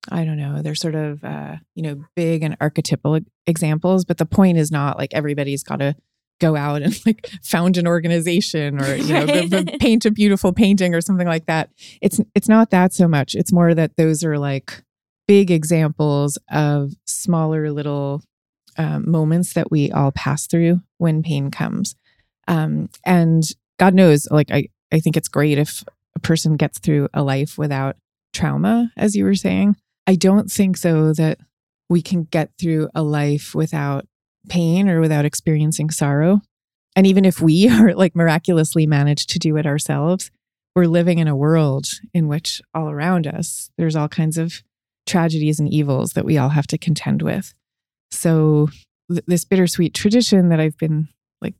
[0.09, 0.61] I don't know.
[0.61, 4.97] They're sort of uh, you know big and archetypal examples, but the point is not
[4.97, 5.95] like everybody's got to
[6.39, 9.79] go out and like found an organization or you know Right.
[9.79, 11.69] paint a beautiful painting or something like that.
[12.01, 13.35] It's it's not that so much.
[13.35, 14.83] It's more that those are like
[15.27, 18.23] big examples of smaller little
[18.77, 21.95] um, moments that we all pass through when pain comes.
[22.47, 23.43] Um, and
[23.79, 25.83] god knows like i i think it's great if
[26.15, 27.95] a person gets through a life without
[28.33, 29.75] trauma as you were saying.
[30.07, 31.39] I don't think though that
[31.89, 34.05] we can get through a life without
[34.49, 36.41] pain or without experiencing sorrow.
[36.95, 40.31] And even if we are like miraculously managed to do it ourselves
[40.77, 44.61] we're living in a world in which all around us there's all kinds of
[45.07, 47.55] tragedies and evils that we all have to contend with.
[48.11, 48.67] So
[49.09, 51.07] th- this bittersweet tradition that i've been
[51.41, 51.55] like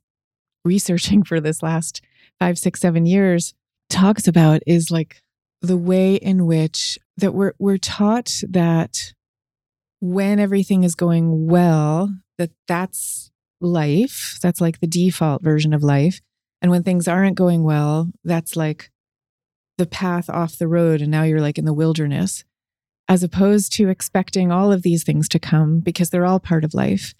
[0.64, 2.00] researching for this last
[2.38, 3.54] five six seven years
[3.90, 5.20] talks about is like
[5.62, 9.12] the way in which that we're we're taught that
[10.00, 16.20] when everything is going well that that's life that's like the default version of life.
[16.62, 18.90] And when things aren't going well that's like
[19.76, 22.44] the path off the road and now you're like in the wilderness
[23.08, 26.74] as opposed to expecting all of these things to come because they're all part of
[26.74, 27.14] life.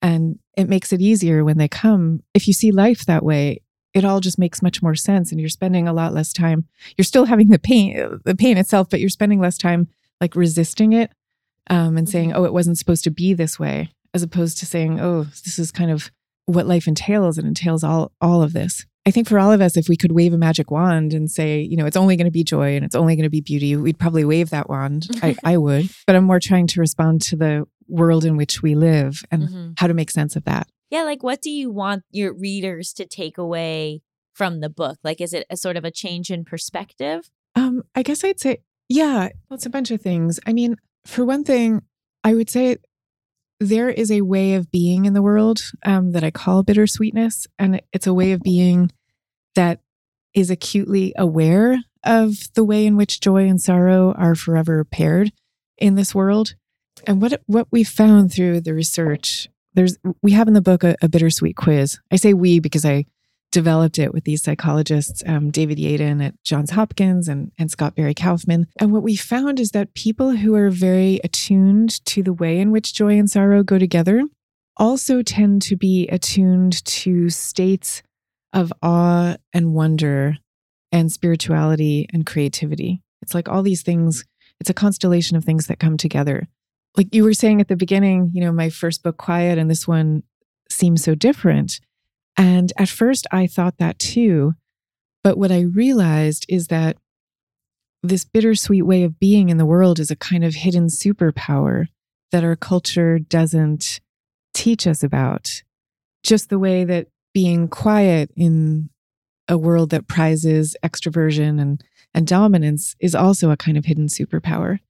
[0.00, 2.22] And it makes it easier when they come.
[2.32, 3.60] If you see life that way
[3.96, 7.04] it all just makes much more sense and you're spending a lot less time you're
[7.04, 9.88] still having the pain the pain itself but you're spending less time
[10.20, 11.10] like resisting it
[11.70, 14.98] um, and saying oh it wasn't supposed to be this way as opposed to saying
[15.00, 16.10] oh this is kind of
[16.46, 19.76] what life entails it entails all all of this i think for all of us
[19.76, 22.38] if we could wave a magic wand and say you know it's only going to
[22.40, 25.36] be joy and it's only going to be beauty we'd probably wave that wand I,
[25.44, 29.22] I would but i'm more trying to respond to the world in which we live
[29.30, 29.72] and Mhm.
[29.78, 33.04] how to make sense of that Yeah, like what do you want your readers to
[33.06, 34.02] take away
[34.34, 34.98] from the book?
[35.02, 37.30] Like, is it a sort of a change in perspective?
[37.54, 40.38] Um, I guess I'd say, yeah, well, it's a bunch of things.
[40.46, 41.82] I mean, for one thing,
[42.22, 42.76] I would say
[43.60, 47.46] there is a way of being in the world um, that I call bittersweetness.
[47.58, 48.92] And it's a way of being
[49.54, 49.80] that
[50.34, 55.32] is acutely aware of the way in which joy and sorrow are forever paired
[55.78, 56.54] in this world.
[57.06, 60.96] And what what we found through the research, there's we have in the book a,
[61.02, 61.98] a bittersweet quiz.
[62.10, 63.06] I say we because I
[63.56, 68.12] developed it with these psychologists, um, David Yaden at Johns Hopkins and, and Scott Barry
[68.12, 68.66] Kaufman.
[68.78, 72.70] And what we found is that people who are very attuned to the way in
[72.70, 74.22] which joy and sorrow go together
[74.76, 78.02] also tend to be attuned to states
[78.52, 80.36] of awe and wonder
[80.92, 83.00] and spirituality and creativity.
[83.22, 84.26] It's like all these things,
[84.60, 86.46] it's a constellation of things that come together.
[86.94, 89.88] Like you were saying at the beginning, you know, my first book, Quiet, and this
[89.88, 90.24] one
[90.68, 91.80] seems so different.
[92.36, 94.54] And at first, I thought that too.
[95.24, 96.96] But what I realized is that
[98.02, 101.86] this bittersweet way of being in the world is a kind of hidden superpower
[102.30, 104.00] that our culture doesn't
[104.54, 105.62] teach us about.
[106.22, 108.90] Just the way that being quiet in
[109.48, 111.82] a world that prizes extroversion and,
[112.14, 114.80] and dominance is also a kind of hidden superpower.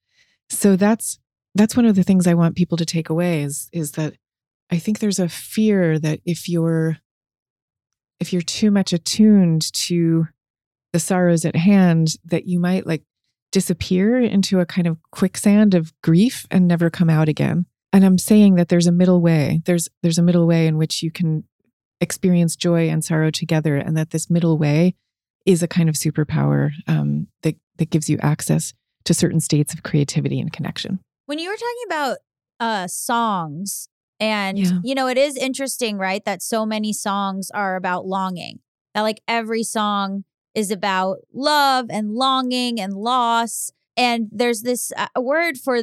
[0.48, 1.18] So that's
[1.54, 4.14] that's one of the things I want people to take away is is that
[4.70, 6.98] I think there's a fear that if you're
[8.20, 10.28] if you're too much attuned to
[10.92, 13.02] the sorrows at hand that you might like
[13.52, 18.18] disappear into a kind of quicksand of grief and never come out again and I'm
[18.18, 19.62] saying that there's a middle way.
[19.64, 21.44] There's there's a middle way in which you can
[21.98, 24.94] experience joy and sorrow together, and that this middle way
[25.46, 28.74] is a kind of superpower um, that that gives you access
[29.04, 31.00] to certain states of creativity and connection.
[31.24, 32.18] When you were talking about
[32.60, 33.88] uh songs
[34.20, 34.78] and Yeah.
[34.82, 38.60] you know it is interesting right that so many songs are about longing
[38.94, 40.24] that like every song
[40.54, 45.82] is about love and longing and loss and there's this uh, a word for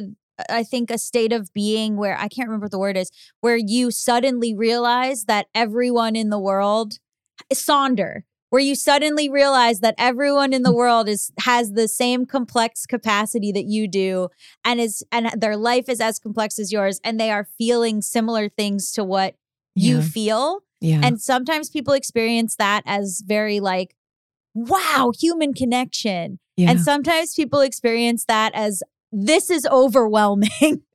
[0.50, 3.56] I think a state of being where I can't remember what the word is where
[3.56, 6.94] you suddenly realize that everyone in the world
[7.52, 8.22] sonder
[8.54, 10.76] where you suddenly realize that everyone in the mm.
[10.76, 14.28] world is has the same complex capacity that you do
[14.64, 18.48] and is and their life is as complex as yours and they are feeling similar
[18.48, 19.34] things to what
[19.74, 20.60] you feel.
[20.80, 21.00] Yeah.
[21.02, 23.96] and sometimes people experience that as very like
[24.54, 26.38] wow human connection.
[26.56, 26.70] Yeah.
[26.70, 30.82] and sometimes people experience that as this is overwhelming.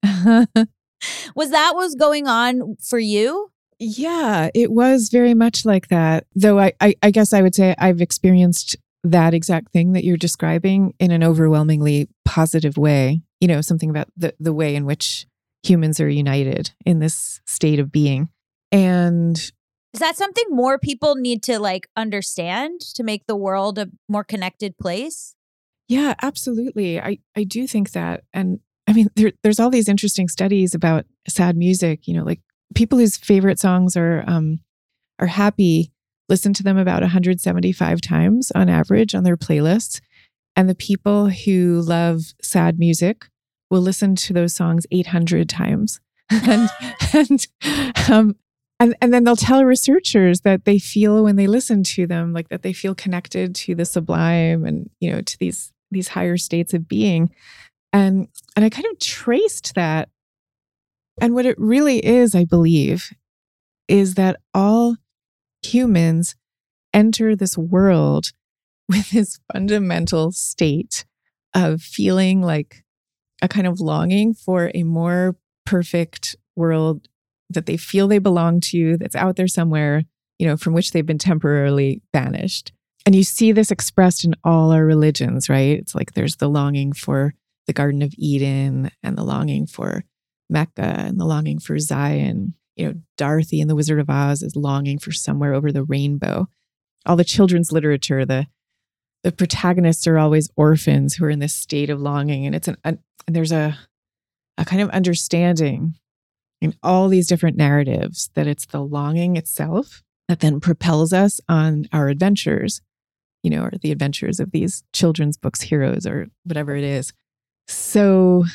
[1.35, 6.25] Was that what was going on for you Yeah, it was very much like that.
[6.35, 10.17] Though I, I, I guess I would say I've experienced that exact thing that you're
[10.17, 13.21] describing in an overwhelmingly positive way.
[13.39, 15.25] You know, something about the, the way in which
[15.63, 18.29] humans are united in this state of being.
[18.71, 23.87] And is that something more people need to like understand to make the world a
[24.07, 25.35] more connected place
[25.89, 27.01] yeah, absolutely.
[27.01, 28.23] I, I do think that.
[28.31, 32.39] And I mean, there, there's all these interesting studies about sad music, you know, like
[32.75, 34.59] people whose favorite songs are um,
[35.19, 35.91] are happy
[36.29, 39.99] listen to them about 175 times on average on their playlists.
[40.55, 43.25] And the people who love sad music
[43.69, 45.99] will listen to those songs 800 times.
[46.31, 46.69] And
[47.11, 47.47] and
[48.07, 48.35] um
[48.79, 52.49] and, and then they'll tell researchers that they feel when they listen to them like
[52.49, 56.75] that they feel connected to the sublime and you know to these these higher states
[56.75, 57.33] of being.
[57.91, 60.09] And and i kind of traced that
[61.21, 63.11] and what it really is i believe
[63.87, 64.95] is that all
[65.63, 66.35] humans
[66.93, 68.31] enter this world
[68.89, 71.05] with this fundamental state
[71.53, 72.83] of feeling like
[73.41, 77.07] a kind of longing for a more perfect world
[77.49, 80.03] that they feel they belong to, that's out there somewhere,
[80.37, 82.71] you know, from which they've been temporarily banished.
[83.05, 85.79] And you see this expressed in all our religions, right?
[85.79, 87.33] It's like there's the longing for
[87.65, 90.03] the Garden of Eden and the longing for
[90.49, 92.53] Mecca and the longing for Zion.
[92.75, 96.47] You know, Dorothy in The Wizard of Oz is longing for somewhere over the rainbow.
[97.05, 98.47] All the children's literature, the
[99.23, 102.77] the protagonists are always orphans who are in this state of longing, and it's an,
[102.83, 103.77] an and there's a
[104.57, 105.95] a kind of understanding
[106.61, 111.87] in all these different narratives that it's the longing itself that then propels us on
[111.93, 112.81] our adventures,
[113.41, 117.13] you know, or the adventures of these children's books heroes or whatever it is.
[117.67, 118.45] So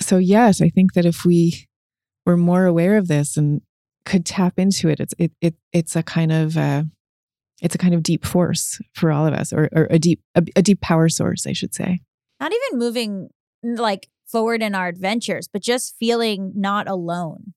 [0.00, 1.66] so yes, I think that if we
[2.24, 3.60] were more aware of this and
[4.04, 6.84] could tap into it, it's it, it it's a kind of uh,
[7.62, 10.42] it's a kind of deep force for all of us, or, or a deep a,
[10.56, 12.00] a deep power source, I should say.
[12.40, 13.28] not even moving
[13.62, 17.54] like forward in our adventures, but just feeling not alone.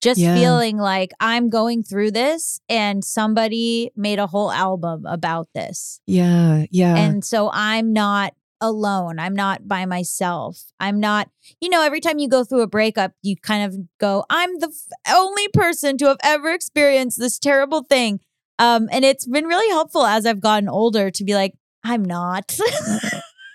[0.00, 0.34] Just Yeah.
[0.34, 6.00] feeling like I'm going through this and somebody made a whole album about this.
[6.06, 9.18] Yeah, yeah, And so I'm not alone.
[9.18, 10.64] I'm not by myself.
[10.80, 14.24] I'm not, you know, every time you go through a breakup, you kind of go,
[14.30, 18.20] I'm the f- only person to have ever experienced this terrible thing.
[18.58, 22.48] Um, and it's been really helpful as I've gotten older to be like, I'm not.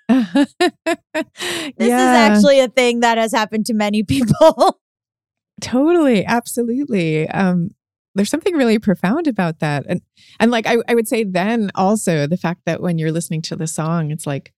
[0.10, 0.48] this
[1.80, 4.80] is actually a thing that has happened to many people.
[5.62, 7.28] totally, absolutely.
[7.30, 7.72] Um,
[8.16, 10.02] there's something really profound about that, and
[10.40, 13.56] and like I, I would say then also the fact that when you're listening to
[13.56, 14.54] the song, it's like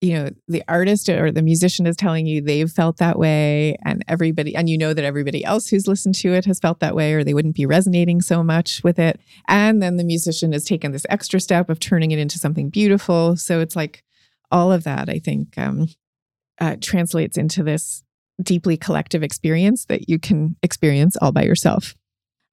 [0.00, 4.04] you know the artist or the musician is telling you they've felt that way and
[4.06, 7.14] everybody and you know that everybody else who's listened to it has felt that way
[7.14, 9.20] or they wouldn't be resonating so much with it.
[9.48, 13.36] And then the musician has taken this extra step of turning it into something beautiful.
[13.36, 14.04] So it's like
[14.50, 15.86] all of that i think um,
[16.58, 18.02] uh, translates into this
[18.42, 21.94] deeply collective experience that you can experience all by yourself.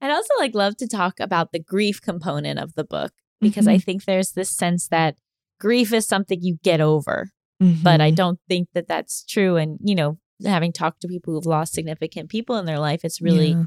[0.02, 3.78] I'd also like love to talk about the grief component of the book because I
[3.78, 5.16] think there's this sense that
[5.60, 8.16] grief is something you get over, but I Mhm.
[8.16, 9.56] don't think that that's true.
[9.56, 13.22] And, you know, having talked to people who've lost significant people in their life, it's
[13.22, 13.64] really Yeah.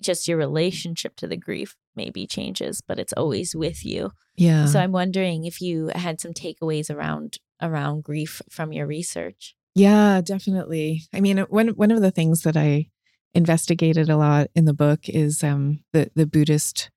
[0.00, 4.10] just your relationship to the grief maybe changes, but it's always with you.
[4.36, 9.54] yeah So I'm wondering if you had some takeaways around around grief from your research.
[9.74, 11.02] Yeah, definitely.
[11.12, 12.88] I mean, one one of the things that I
[13.34, 16.90] investigated a lot in the book is um, the the Buddhist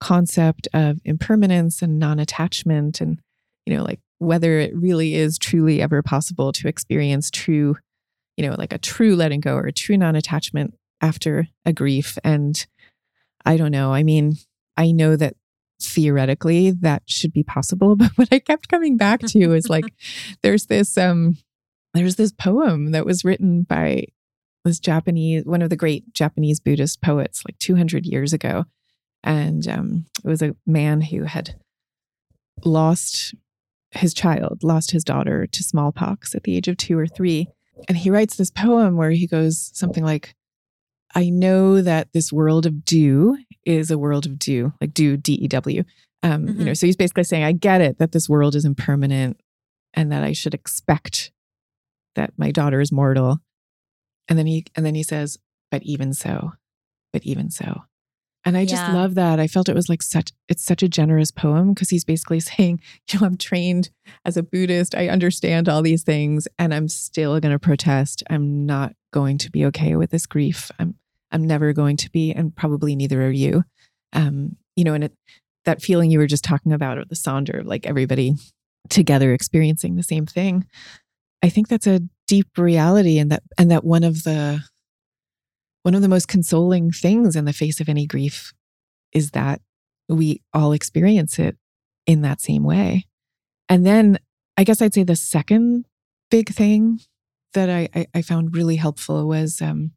[0.00, 3.20] concept of impermanence and non-attachment, and
[3.66, 7.76] you know, like whether it really is truly ever possible to experience true,
[8.36, 12.18] you know, like a true letting go or a true non-attachment after a grief.
[12.22, 12.64] And
[13.46, 13.94] I don't know.
[13.94, 14.34] I mean,
[14.76, 15.36] I know that
[15.82, 19.86] theoretically that should be possible, but what I kept coming back to is like
[20.42, 21.38] there's this um
[21.94, 24.04] there's this poem that was written by
[24.66, 28.66] this Japanese one of the great Japanese Buddhist poets like 200 years ago.
[29.24, 31.58] And um it was a man who had
[32.66, 33.34] lost
[33.92, 37.48] his child, lost his daughter to smallpox at the age of 2 or 3.
[37.88, 40.34] And he writes this poem where he goes something like
[41.14, 45.34] I know that this world of dew is a world of dew, like dew, D
[45.34, 45.84] E W.
[46.22, 49.40] Um, You know, so he's basically saying, I get it that this world is impermanent
[49.94, 51.32] and that I should expect
[52.14, 53.38] that my daughter is mortal.
[54.28, 55.38] And then he and then he says,
[55.70, 56.52] but even so,
[57.12, 57.82] but even so.
[58.44, 58.94] And I just Yeah.
[58.94, 59.38] love that.
[59.38, 62.80] I felt it was like such it's such a generous poem because he's basically saying,
[63.10, 63.90] you know, I'm trained
[64.24, 64.94] as a Buddhist.
[64.94, 68.22] I understand all these things and I'm still going to protest.
[68.30, 70.70] I'm not going to be okay with this grief.
[70.78, 70.94] I'm
[71.30, 73.64] I'm never going to be and probably neither are you.
[74.12, 75.12] Um, you know, and it
[75.66, 78.34] that feeling you were just talking about or the sonder of like everybody
[78.88, 80.66] together experiencing the same thing.
[81.42, 84.62] I think that's a deep reality and that and that one of the
[85.82, 88.52] one of the most consoling things in the face of any grief
[89.12, 89.60] is that
[90.08, 91.56] we all experience it
[92.06, 93.06] in that same way.
[93.68, 94.18] And then
[94.56, 95.86] I guess I'd say the second
[96.30, 97.00] big thing
[97.54, 99.92] that I, I, I found really helpful was um,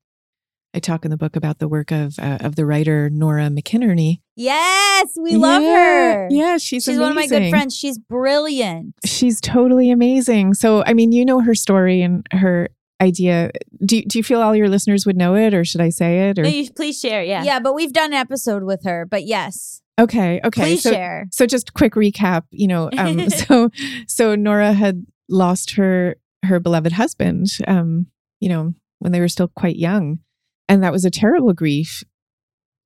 [0.74, 4.22] I talk in the book about the work of uh, of the writer Nora McInerney.
[4.36, 6.28] Yes, we love Yeah, her.
[6.32, 7.76] Yeah, she's She's one of my good friends.
[7.76, 8.96] She's brilliant.
[9.06, 10.56] She's totally amazing.
[10.56, 12.70] So, I mean, you know her story and her
[13.04, 13.52] idea.
[13.86, 16.40] Do do you feel all your listeners would know it, or should I say it?
[16.40, 17.24] Or No, you please share.
[17.24, 17.44] Yeah.
[17.44, 17.60] Yeah.
[17.60, 19.06] but we've done an episode with her.
[19.06, 20.62] But yes, okay, okay.
[20.62, 21.28] please so, share.
[21.32, 22.44] so just quick recap.
[22.52, 23.70] You know, um, so
[24.08, 27.48] so Nora had lost her her beloved husband.
[27.68, 28.08] Um,
[28.40, 30.20] you know, when they were still quite young,
[30.68, 32.04] and that was a terrible grief.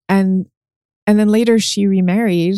[0.09, 0.47] And
[1.05, 2.57] and then later she remarried,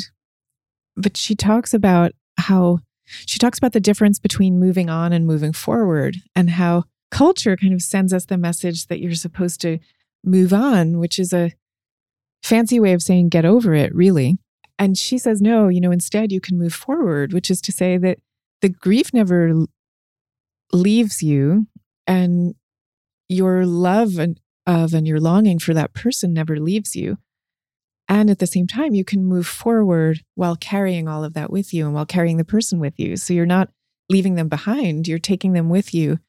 [0.95, 5.53] but she talks about how she talks about the difference between moving on and moving
[5.53, 9.79] forward, and how culture kind of sends us the message that you're supposed to
[10.23, 11.51] move on, which is a
[12.43, 14.37] fancy way of saying get over it, really.
[14.77, 17.97] And she says, no, you know, instead you can move forward, which is to say
[17.97, 18.19] that
[18.61, 19.53] the grief never
[20.71, 21.67] leaves you
[22.07, 22.55] and
[23.27, 27.17] your love and, of and your longing for that person never leaves you.
[28.07, 31.73] And at the same time, you can move forward while carrying all of that with
[31.73, 33.17] you and while carrying the person with you.
[33.17, 33.69] So you're not
[34.09, 36.19] leaving them behind, you're taking them with you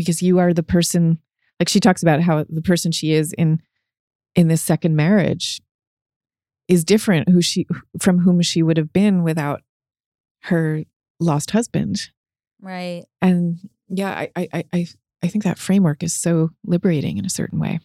[0.00, 1.18] because you are the person
[1.58, 3.60] like she talks about how the person she is in
[4.34, 5.60] in this second marriage
[6.68, 7.66] is different who she
[7.98, 9.60] from whom she would have been without
[10.44, 10.84] her
[11.20, 12.10] lost husband
[12.62, 13.04] Right.
[13.20, 14.86] and yeah i i i
[15.22, 17.80] I- think that framework is so liberating in a certain way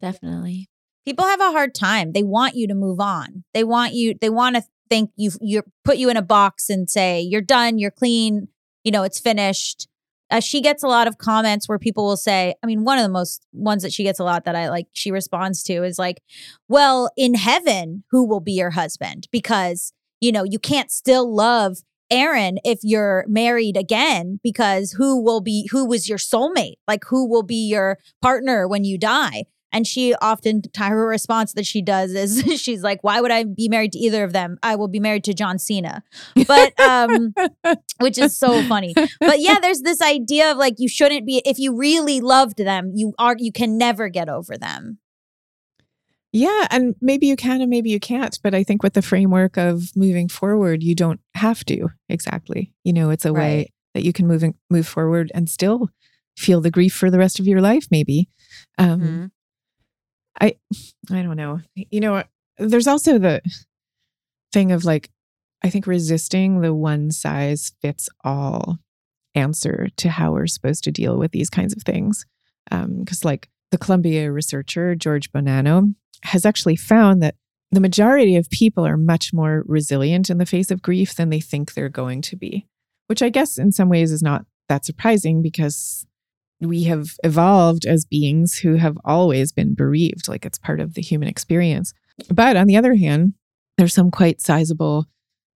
[0.00, 0.68] Definitely.
[1.04, 2.12] People have a hard time.
[2.12, 3.42] They want you to move on.
[3.52, 4.14] They want you.
[4.20, 5.32] They want to think you.
[5.40, 7.78] You put you in a box and say you're done.
[7.78, 8.46] You're clean.
[8.84, 9.88] You know it's finished.
[10.30, 12.54] Uh, she gets a lot of comments where people will say.
[12.62, 14.86] I mean, one of the most ones that she gets a lot that I like.
[14.92, 16.22] She responds to is like,
[16.68, 19.28] "Well, in heaven, who will be your husband?
[19.32, 21.78] Because you know you can't still love."
[22.10, 26.76] Aaron, if you're married again, because who will be who was your soulmate?
[26.86, 29.44] Like who will be your partner when you die?
[29.72, 33.68] And she often, her response that she does is she's like, why would I be
[33.68, 34.58] married to either of them?
[34.62, 36.02] I will be married to John Cena.
[36.46, 37.34] But, um,
[37.98, 38.94] which is so funny.
[39.20, 42.92] But yeah, there's this idea of like, you shouldn't be, if you really loved them,
[42.94, 44.98] you are, you can never get over them.
[46.32, 49.56] yeah and maybe you can and maybe you can't but i think with the framework
[49.56, 54.12] of moving forward you don't have to exactly you know it's a way that you
[54.12, 55.88] can move and move forward and still
[56.36, 58.28] feel the grief for the rest of your life maybe
[58.76, 59.24] um Mm-hmm.
[60.40, 60.56] I
[61.10, 61.60] I don't know.
[61.74, 62.22] You know,
[62.58, 63.40] there's also the
[64.52, 65.10] thing of like,
[65.62, 68.78] I think resisting the one size fits all
[69.34, 72.26] answer to how we're supposed to deal with these kinds of things.
[72.70, 77.36] Um, because, like, the Columbia researcher, George Bonanno, has actually found that
[77.70, 81.40] the majority of people are much more resilient in the face of grief than they
[81.40, 82.66] think they're going to be,
[83.06, 86.06] which I guess in some ways is not that surprising because
[86.60, 91.02] we have evolved as beings who have always been bereaved, like it's part of the
[91.02, 91.92] human experience.
[92.32, 93.34] But on the other hand,
[93.76, 95.06] there's some quite sizable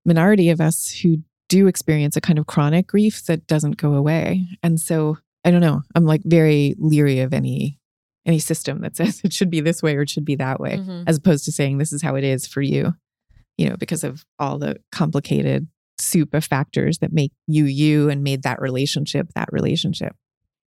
[0.04, 4.46] minority of us who do experience a kind of chronic grief that doesn't go away.
[4.62, 7.78] And so I don't know, I'm like very leery of any
[8.24, 10.76] any system that says it should be this way or it should be that way,
[10.78, 11.02] Mhm.
[11.08, 12.94] as opposed to saying this is how it is for you,
[13.58, 15.66] you know, because of all the complicated
[15.98, 20.14] soup of factors that make you you and made that relationship that relationship.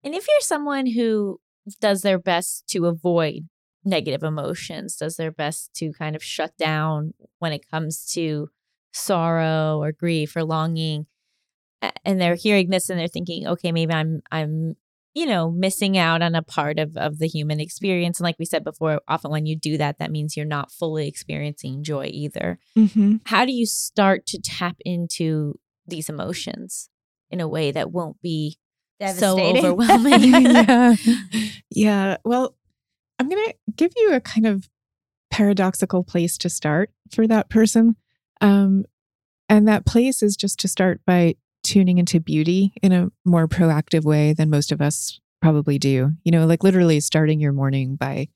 [0.03, 1.39] And if you're someone who
[1.79, 3.47] does their best to avoid
[3.83, 8.49] negative emotions, does their best to kind of shut down when it comes to
[8.93, 11.05] sorrow or grief or longing.
[12.05, 14.75] And they're hearing this and they're thinking, okay, maybe I'm I'm
[15.13, 18.19] you know missing out on a part of of the human experience.
[18.19, 21.07] And like we said before, often when you do that, that means you're not fully
[21.07, 22.59] experiencing joy either.
[22.77, 23.17] Mm-hmm.
[23.25, 26.89] How do you start to tap into these emotions
[27.31, 28.59] in a way that won't be
[29.07, 30.21] so overwhelming?
[30.45, 30.95] yeah.
[31.69, 32.17] Yeah.
[32.23, 32.55] Well,
[33.19, 34.69] I'm going to give you a kind of
[35.29, 37.95] paradoxical place to start for that person.
[38.41, 38.85] Um,
[39.49, 44.03] and that place is just to start by tuning into beauty in a more proactive
[44.03, 46.11] way than most of us probably do.
[46.23, 48.27] You know, like literally starting your morning by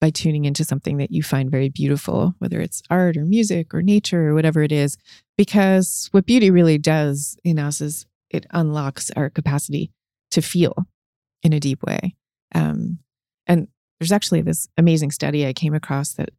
[0.00, 3.82] by tuning into something that you find very beautiful, whether it's art or music or
[3.82, 4.96] nature or whatever it is.
[5.36, 9.90] Because what beauty really does in us is it unlocks our capacity
[10.30, 10.86] to feel
[11.42, 12.14] in a deep way.
[12.54, 12.98] Um,
[13.46, 13.68] and
[13.98, 16.30] there's actually this amazing study I came across that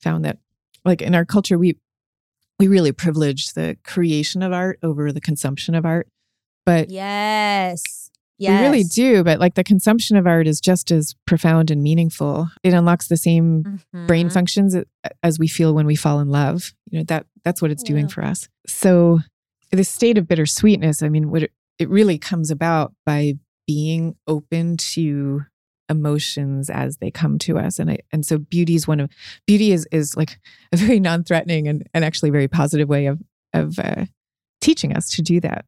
[0.00, 0.38] found that,
[0.84, 1.76] like in our culture, we
[2.58, 6.08] we really privilege the creation of art over the consumption of art.
[6.66, 8.10] But yes.
[8.38, 8.60] Yes.
[8.60, 9.22] we really do.
[9.24, 12.48] But like the consumption of art is just as profound and meaningful.
[12.62, 14.32] It unlocks the same brain Mhm.
[14.32, 14.76] functions
[15.22, 16.72] as we feel when we fall in love.
[16.90, 18.14] You know that that's what it's doing Yeah.
[18.14, 18.48] for us.
[18.66, 19.20] So
[19.70, 23.34] this state of bittersweetness, I mean, what it, it really comes about by
[23.66, 25.42] being open to
[25.88, 29.10] emotions as they come to us, and I, and so beauty is one of
[29.46, 30.38] beauty is is like
[30.72, 33.20] a very non-threatening and and actually very positive way of
[33.52, 34.06] of uh,
[34.60, 35.64] teaching us to do that.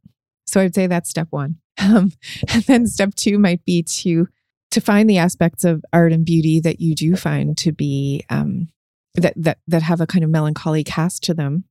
[0.47, 2.13] So I'd say that's step one, um,
[2.49, 4.29] and then step two might be to
[4.71, 8.69] to find the aspects of art and beauty that you do find to be um,
[9.15, 11.65] that that that have a kind of melancholy cast to them,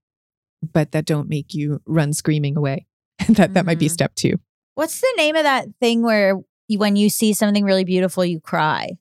[0.62, 2.86] but that don't make you run screaming away.
[3.30, 3.92] that that might be Mhm.
[3.92, 4.36] step two.
[4.76, 6.38] What's the name of that thing where
[6.68, 8.92] you, when you see something really beautiful, you cry?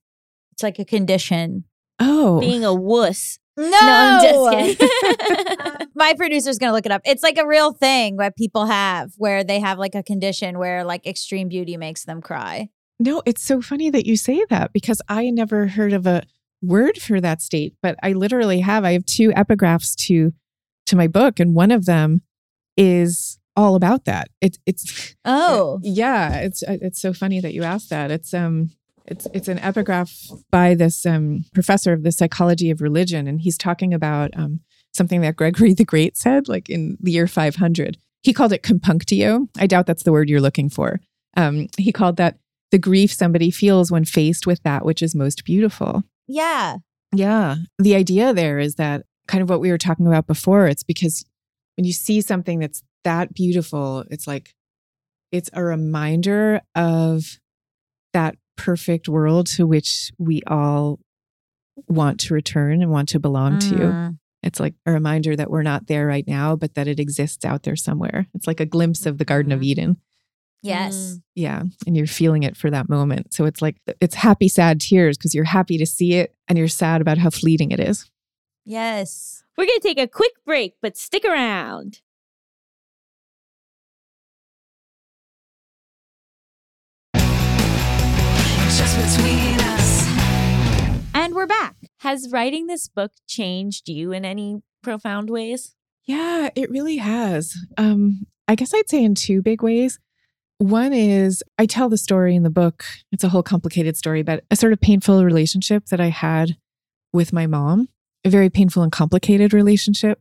[0.53, 1.65] It's like a condition.
[1.99, 3.39] Oh, Being a wuss.
[3.57, 4.23] No, No, I'm
[4.57, 5.87] just kidding.
[5.95, 7.03] My producer's gonna look it up.
[7.05, 10.83] It's like a real thing that people have where they have like a condition where
[10.85, 12.71] like extreme beauty makes them cry.
[12.99, 16.23] no, it's so funny that you say that because I never heard of a
[16.63, 18.85] word for that state, but I literally have.
[18.85, 20.33] I have two epigraphs to
[20.91, 22.23] to my book, and one of them
[22.77, 24.29] is all about that.
[24.41, 28.11] It's it's Oh, Yeah, it's it's so funny that you asked that.
[28.11, 28.71] It's um
[29.07, 30.13] it's it's an epigraph
[30.51, 34.61] by this um professor of the psychology of religion and he's talking about um
[34.95, 37.99] something that Gregory the Great said like in the year 500.
[38.23, 39.49] He called it compunctio.
[39.59, 41.01] I doubt that's the word you're looking for.
[41.37, 42.39] Um he called that
[42.71, 46.05] the grief somebody feels when faced with that which is most beautiful.
[46.29, 46.77] yeah.
[47.13, 47.57] Yeah.
[47.81, 50.67] The idea there is that kind of what we were talking about before.
[50.67, 51.25] It's because
[51.77, 54.55] when you see something that's that beautiful, it's like
[55.31, 57.39] it's a reminder of
[58.13, 60.99] that perfect world to which we all
[61.87, 63.75] want to return and want to belong to.
[63.75, 64.19] Mm.
[64.43, 67.63] It's like a reminder that we're not there right now, but that it exists out
[67.63, 68.27] there somewhere.
[68.35, 69.65] It's like a glimpse of the Garden of Mhm.
[69.65, 69.97] Eden.
[70.63, 70.95] Yes.
[70.97, 71.23] Mm.
[71.37, 71.63] Yeah.
[71.87, 73.33] And you're feeling it for that moment.
[73.33, 76.69] So it's like, it's happy, sad tears because you're happy to see it and you're
[76.69, 78.11] sad about how fleeting it is.
[78.65, 79.43] Yes.
[79.57, 82.01] We're going to take a quick break, but stick around.
[88.77, 90.07] Just between us.
[91.15, 91.77] And we're back.
[91.99, 95.75] Has writing this book changed you in any profound ways?
[96.05, 97.55] Yeah, it really has.
[97.77, 99.99] Um, I guess I'd say in two big ways.
[100.59, 102.85] One is I tell the story in the book.
[103.13, 106.57] It's a whole complicated story, but a sort of painful relationship that I had
[107.13, 107.89] with my mom,
[108.25, 110.21] a very painful and complicated relationship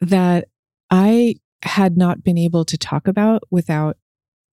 [0.00, 0.48] that
[0.90, 3.96] I had not been able to talk about without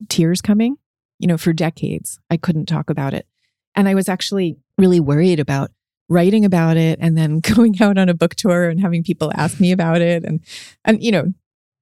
[0.10, 0.78] tears coming.
[1.20, 3.28] You know, for decades, I couldn't talk about it.
[3.76, 5.72] And I was actually really worried about
[6.12, 9.60] writing about it and then going out on a book tour and having people ask
[9.60, 10.42] me about it and
[10.84, 11.34] and you know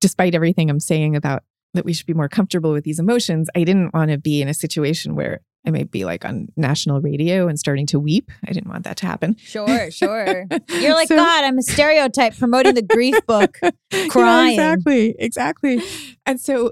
[0.02, 1.44] despite everything i'm saying about
[1.74, 4.48] that we should be more comfortable with these emotions i didn't want to be in
[4.48, 8.52] a situation where i might be like on national radio and starting to weep i
[8.52, 10.46] didn't want that to happen Sure, sure.
[10.70, 13.58] You're like, So- God, I'm a stereotype promoting the grief book.
[13.92, 14.54] Yeah, crying.
[14.54, 15.82] exactly exactly
[16.26, 16.72] and so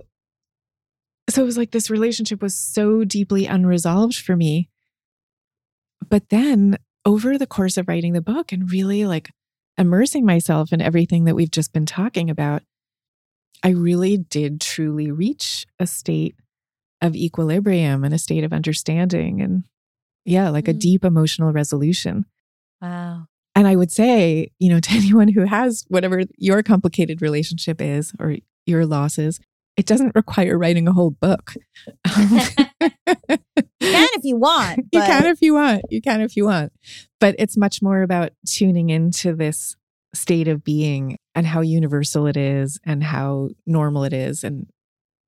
[1.29, 4.69] so it was like this relationship was so deeply unresolved for me
[6.09, 9.31] but then over the course of writing the book and really like
[9.77, 12.63] immersing myself in everything that we've just been talking about
[13.63, 16.35] i really did truly reach a state
[17.01, 19.63] of equilibrium and a state of understanding and
[20.25, 20.79] yeah like a Mm.
[20.79, 22.25] deep emotional resolution
[22.81, 23.27] Wow.
[23.55, 28.13] and I would say, you know, to anyone who has whatever your complicated relationship is
[28.19, 28.35] or
[28.65, 29.39] your losses,
[29.77, 31.53] it doesn't require writing a whole book.
[32.15, 32.39] Um,
[33.79, 34.79] You can if you want.
[34.91, 35.81] you can if you want.
[35.89, 36.71] You can if you want.
[37.19, 39.75] But it's much more about tuning into this
[40.13, 44.43] state of being and how universal it is and how normal it is.
[44.43, 44.67] And,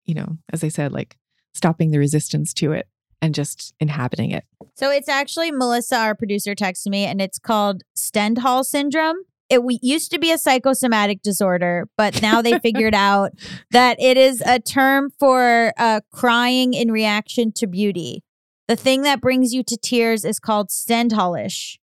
[0.06, 1.16] you know, as I said, like
[1.54, 2.88] stopping the resistance to it
[3.22, 4.46] and just inhabiting it.
[4.76, 9.18] So it's actually Melisa, our producer, texted me, and it's called Stendhal syndrome.
[9.50, 13.32] It used to be a psychosomatic disorder, but now they figured out
[13.72, 18.24] that it is a term for uh, crying in reaction to beauty.
[18.68, 21.78] The thing that brings you to tears is called Stendhalish,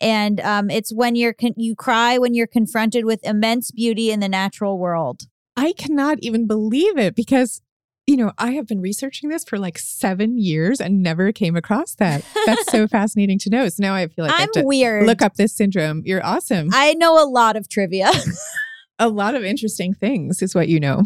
[0.00, 4.20] and um, it's when you're con- you cry when you're confronted with immense beauty in
[4.20, 5.22] the natural world.
[5.56, 7.60] I cannot even believe it because,
[8.06, 11.94] you know, I have been researching this for like seven years and never came across
[11.96, 12.24] that.
[12.46, 13.68] That's so fascinating to know.
[13.68, 15.06] So now I feel like I I'm to weird.
[15.06, 16.02] look up this syndrome.
[16.04, 16.70] You're awesome.
[16.72, 18.10] I know a lot of trivia.
[18.98, 21.04] a lot of interesting things is what you know.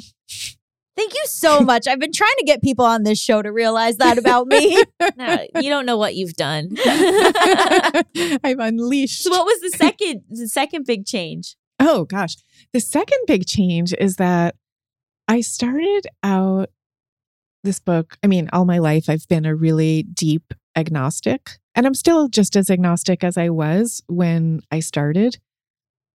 [0.96, 1.86] Thank you so much.
[1.86, 4.82] I've been trying to get people on this show to realize that about me.
[5.18, 6.70] No, you don't know what you've done.
[8.44, 9.22] I've unleashed.
[9.22, 11.56] so what was the second the second big change?
[11.78, 12.36] Oh gosh.
[12.72, 14.56] The second big change is that
[15.28, 16.70] I started out
[17.66, 18.16] this book.
[18.22, 22.56] I mean, all my life I've been a really deep agnostic, and I'm still just
[22.56, 25.38] as agnostic as I was when I started.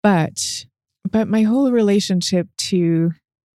[0.03, 0.65] But
[1.11, 3.13] but my whole relationship to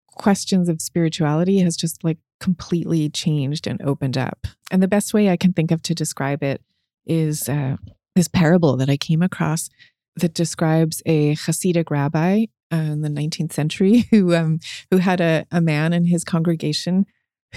[0.07, 4.47] questions of spirituality has just like completely changed and opened up.
[4.71, 6.61] And the best way I can think of to describe it
[7.05, 7.77] is uh,
[8.15, 9.69] this parable that I came across
[10.17, 14.59] that describes a Hasidic rabbi uh, in the 19th century who um,
[14.91, 17.05] who had a, a man in his congregation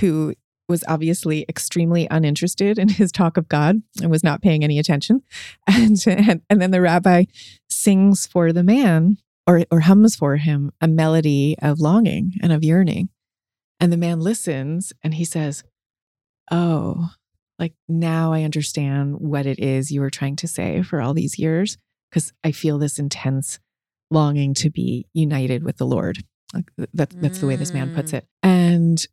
[0.01, 0.35] who
[0.69, 5.23] was obviously extremely uninterested in his talk of God and was not paying any attention.
[5.67, 7.25] And, and, and then the rabbi
[7.71, 12.63] sings for the man or, or hums for him a melody of longing and of
[12.63, 13.09] yearning.
[13.81, 15.63] And the man listens and he says,
[16.51, 17.11] Oh,
[17.59, 21.39] like now I understand what it is you were trying to say for all these
[21.39, 21.77] years
[22.11, 23.59] because I feel this intense
[24.11, 26.25] longing to be united with the Lord.
[26.55, 28.19] Like th- that, that's the way this man puts Mm.
[28.19, 28.27] it.
[28.43, 29.07] And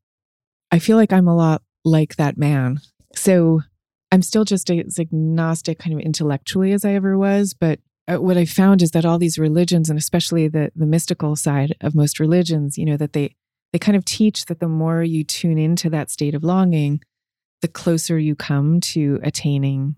[0.76, 2.82] I feel like I'm a lot like that man.
[3.14, 3.62] So
[4.12, 7.54] I'm still just as agnostic, kind of intellectually as I ever was.
[7.54, 11.38] But uh, what I found is that all these religions, and especially the the mystical
[11.38, 13.38] side of most religions, you know, that they
[13.72, 17.00] they kind of teach that the more you tune into that state of longing,
[17.62, 19.96] the closer you come to attaining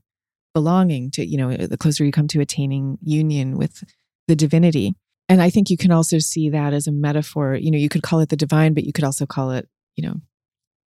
[0.54, 3.84] belonging to, you know, the closer you come to attaining union with
[4.28, 4.94] the divinity.
[5.28, 7.56] And I think you can also see that as a metaphor.
[7.56, 10.08] You know, you could call it the divine, but you could also call it, you
[10.08, 10.18] know,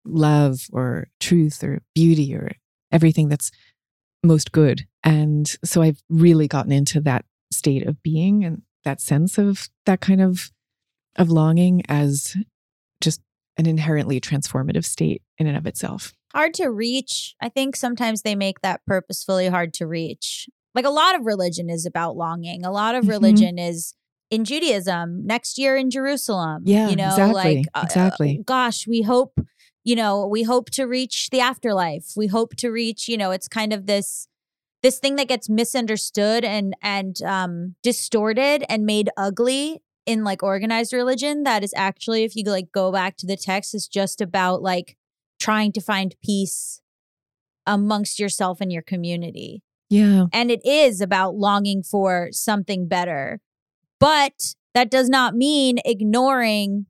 [0.06, 2.52] love or truth or beauty or
[2.92, 3.52] everything that's
[4.24, 4.86] most good.
[5.04, 10.02] And so I've really gotten into that state of being and that sense of that
[10.02, 10.52] kind of
[11.16, 12.36] of longing as
[13.02, 13.22] just
[13.58, 16.14] an inherently transformative state in and of itself.
[16.34, 17.36] hard to reach.
[17.42, 20.48] I think sometimes they make that purposefully hard to reach.
[20.76, 22.64] Like a lot of religion is about longing.
[22.64, 23.10] A lot of Mhm.
[23.10, 23.96] religion is
[24.30, 26.62] in Judaism next year in Jerusalem.
[26.66, 28.44] Yeah, you know, exactly, like uh, exactly.
[28.46, 29.40] gosh, we hope.
[29.90, 32.14] You know, we hope to reach the afterlife.
[32.16, 33.08] We hope to reach.
[33.08, 34.28] You know, it's kind of this
[34.84, 40.94] this thing that gets misunderstood and and um distorted and made ugly in like organized
[40.94, 44.62] religion that is actually if you like go back to the text is just about
[44.62, 44.96] like
[45.40, 46.82] trying to find peace
[47.66, 50.26] amongst yourself and your community Yeah.
[50.32, 53.42] and it is about longing for something better
[54.00, 56.86] but that does not mean ignoring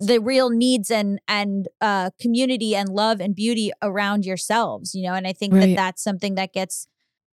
[0.00, 5.14] the real needs and and uh community and love and beauty around yourselves you know
[5.14, 6.86] and i think that that's something that gets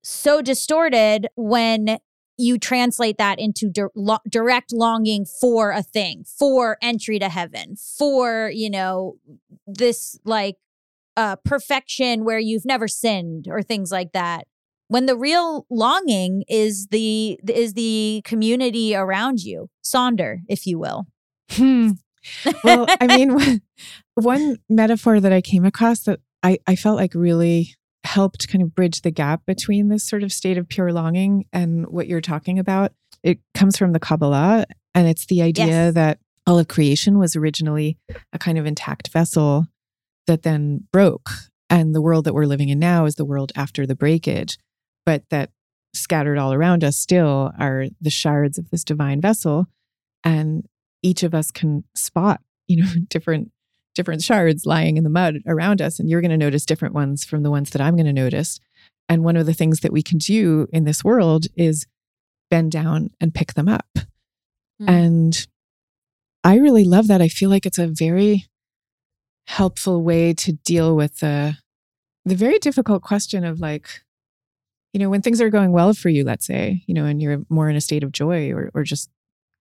[0.02, 1.98] so distorted when
[2.36, 7.76] you translate that into dir- lo- direct longing for a thing for entry to heaven
[7.76, 9.16] for you know
[9.66, 10.56] this like
[11.16, 14.46] uh perfection where you've never sinned or things like that
[14.88, 19.68] when the real longing is the is the community around you.
[19.82, 21.06] Sonder if you will.
[21.50, 21.92] Hmm.
[22.62, 23.60] Well, I mean,
[24.14, 28.74] one- metaphor that I came across that I, I felt like really helped kind of
[28.74, 32.58] bridge the gap between this sort of state of pure longing and what you're talking
[32.58, 32.92] about.
[33.22, 35.94] It comes from the Kabbalah, and it's the idea Yes.
[35.94, 37.96] that all of creation was originally
[38.32, 39.66] a kind of intact vessel
[40.26, 41.30] that then broke.
[41.70, 44.58] And the world that we're living in now is the world after the breakage,
[45.06, 45.50] but that
[45.94, 49.66] scattered all around us still are the shards of this divine vessel.
[50.22, 50.66] And
[51.05, 53.52] each of us can spot, you know, different
[53.94, 57.24] different shards lying in the mud around us and you're going to notice different ones
[57.24, 58.59] from the ones that I'm going to notice.
[59.09, 61.86] And one of the things that we can do in this world is
[62.50, 63.86] bend down and pick them up.
[64.82, 64.88] Mm.
[64.88, 65.46] And
[66.42, 67.22] I really love that.
[67.22, 68.46] I feel like it's a very
[69.46, 71.57] helpful way to deal with the
[72.24, 74.02] the very difficult question of like,
[74.94, 77.44] you know, when things are going well for you, let's say, you know, and you're
[77.50, 79.11] more in a state of joy or or just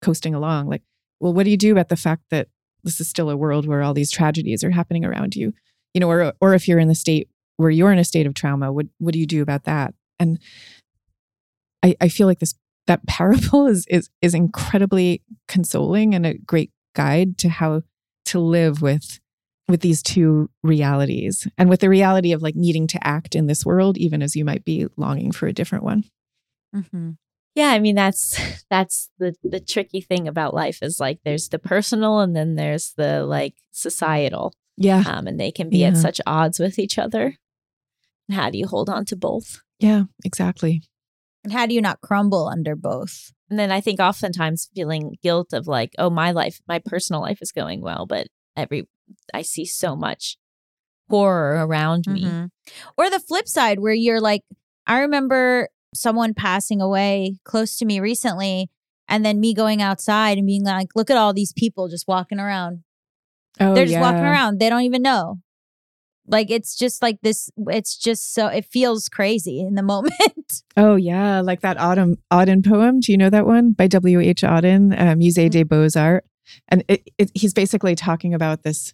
[0.02, 0.82] coasting along, like,
[1.20, 2.48] well, what do you do about the fact that
[2.84, 5.54] this is still a world where all these tragedies are happening around you?
[5.94, 8.34] You know, or or if you're in the state where you're in a state of
[8.34, 9.94] trauma, what what do you do about that?
[10.20, 10.40] And
[11.84, 12.56] I, I feel like this
[12.88, 17.84] that parable is is is incredibly consoling and a great guide to how
[18.26, 19.20] to live with
[19.70, 23.66] with these two realities and with the reality of like needing to act in this
[23.66, 26.04] world even as you might be longing for a different one
[26.76, 27.12] Mm-hmm.
[27.56, 28.40] Yeah, I mean that's
[28.70, 32.94] that's the the tricky thing about life is like there's the personal and then there's
[32.98, 34.54] the like societal.
[34.78, 37.36] yeah Um and they can be at such odds with each other.
[38.28, 39.62] And how do you hold on to both?
[39.80, 40.82] yeah exactly
[41.44, 43.32] And how do you not crumble under both?
[43.50, 47.40] And then I think oftentimes feeling guilt of like, oh, my life, my personal life
[47.42, 48.88] is going well, but every
[49.34, 50.38] I see so much
[51.10, 52.24] horror around me.
[52.24, 52.50] Mhm.
[52.98, 54.44] Or the flip side, where you're like,
[54.88, 58.70] I remember someone passing away close to me recently,
[59.08, 62.40] and then me going outside and being like, look at all these people just walking
[62.40, 62.84] around.
[63.60, 64.60] oh They're just walking around.
[64.60, 65.40] They don't even know.
[66.26, 67.50] Like it's just like this.
[67.68, 70.64] It's just so it feels crazy in the moment.
[70.78, 74.94] oh yeah like that autumn auden poem do you know that one by w.h auden
[74.94, 76.28] uh, musée des beaux-arts
[76.68, 78.94] and it, it, he's basically talking about this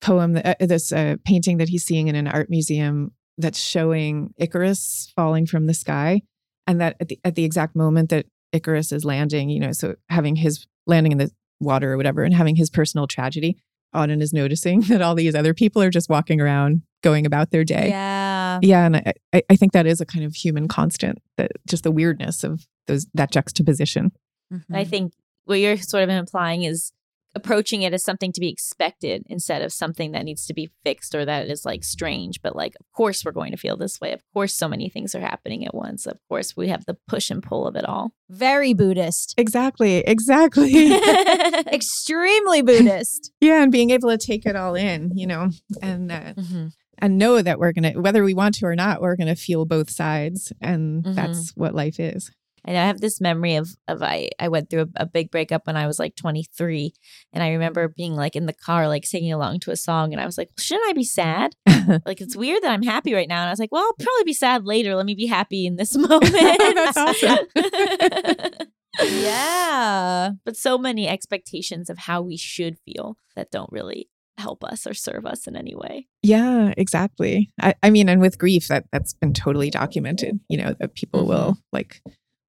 [0.00, 5.12] poem uh, this uh, painting that he's seeing in an art museum that's showing icarus
[5.16, 6.20] falling from the sky
[6.66, 9.94] and that at the, at the exact moment that icarus is landing you know so
[10.10, 11.30] having his landing in the
[11.60, 13.56] water or whatever and having his personal tragedy
[13.94, 17.64] auden is noticing that all these other people are just walking around going about their
[17.64, 17.88] day.
[17.88, 18.58] Yeah.
[18.62, 21.84] yeah and I, I- I think that is a kind of human constant that just
[21.84, 24.12] the weirdness of those that juxtaposition.
[24.50, 24.90] And I mm-hmm.
[24.90, 25.12] think
[25.44, 26.92] what you're sort of implying is
[27.34, 31.14] approaching it as something to be expected instead of something that needs to be fixed
[31.14, 32.40] or that is like strange.
[32.42, 34.12] But like, of course, we're going to feel this way.
[34.12, 36.06] Of course, so many things are happening at once.
[36.06, 38.12] Of course, we have the push and pull of it all.
[38.30, 39.34] Very Buddhist.
[39.38, 40.72] exactly exactly
[41.72, 43.32] Extremely Buddhist.
[43.40, 45.50] yeah and being able to take it all in you know
[45.82, 46.72] and uh, Mhm.
[46.98, 49.90] and know that we're gonna whether we want to or not we're gonna feel both
[49.90, 51.14] sides and Mhm.
[51.14, 52.30] that's what life is
[52.68, 55.66] And I have this memory of of I I went through a, a big breakup
[55.66, 56.92] when I was like 23,
[57.32, 60.20] and I remember being like in the car, like singing along to a song, and
[60.20, 61.56] I was like, shouldn't I be sad?
[62.04, 64.24] like it's weird that I'm happy right now, and I was like, well, I'll probably
[64.26, 64.94] be sad later.
[64.94, 66.30] Let me be happy in this moment.
[66.30, 67.38] That's awesome.
[69.16, 70.32] yeah.
[70.44, 74.92] but so many expectations of how we should feel that don't really help us or
[74.92, 76.06] serve us in any way.
[76.22, 80.76] yeah exactly I, I mean and with grief that that's been totally documented you know
[80.78, 81.30] that people mm-hmm.
[81.30, 82.00] will like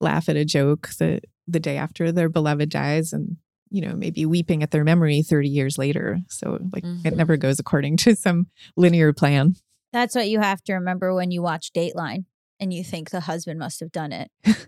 [0.02, 3.38] laugh at a joke the the day after their beloved dies and
[3.70, 7.06] you know maybe weeping at their memory 30 years later so like Mhm.
[7.06, 9.56] it never goes according to some linear plan
[9.93, 12.26] That's what you have to remember when you watch Dateline
[12.60, 14.30] and you think the husband must have done it.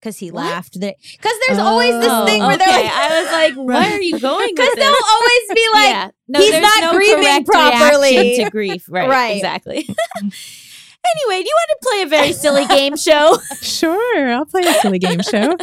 [0.00, 0.44] Because he What?
[0.44, 0.74] laughed.
[0.74, 4.20] Because there's always this Oh, thing where they're like, I was like, why are you
[4.20, 4.50] going?
[4.54, 6.10] because with they'll always be like, yeah.
[6.28, 8.16] No, he's not no grieving properly.
[8.18, 8.84] reaction to grief.
[8.90, 9.08] Right.
[9.08, 9.36] Right.
[9.36, 9.88] Exactly.
[11.06, 13.38] Anyway, do you want to play a very silly game show?
[13.60, 15.56] sure i'll play a silly game show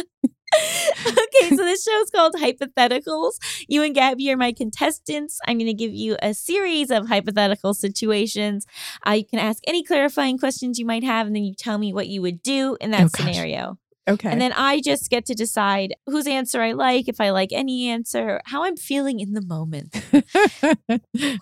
[1.06, 3.32] okay, so this show is called Hypotheticals.
[3.68, 5.38] You and Gaby are my contestants.
[5.46, 8.66] I'm going to give you a series of hypothetical situations.
[9.06, 11.94] Uh, you can ask any clarifying questions you might have, and then you tell me
[11.94, 13.32] what you would do in that Oh, gosh.
[13.34, 13.78] scenario.
[14.06, 17.48] okay And then I just get to decide whose answer I like, if I like
[17.52, 19.94] any answer, how I'm feeling in the moment,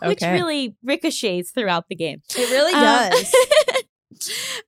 [0.05, 2.23] which really ricochets throughout the game.
[2.37, 3.35] it really Um, does.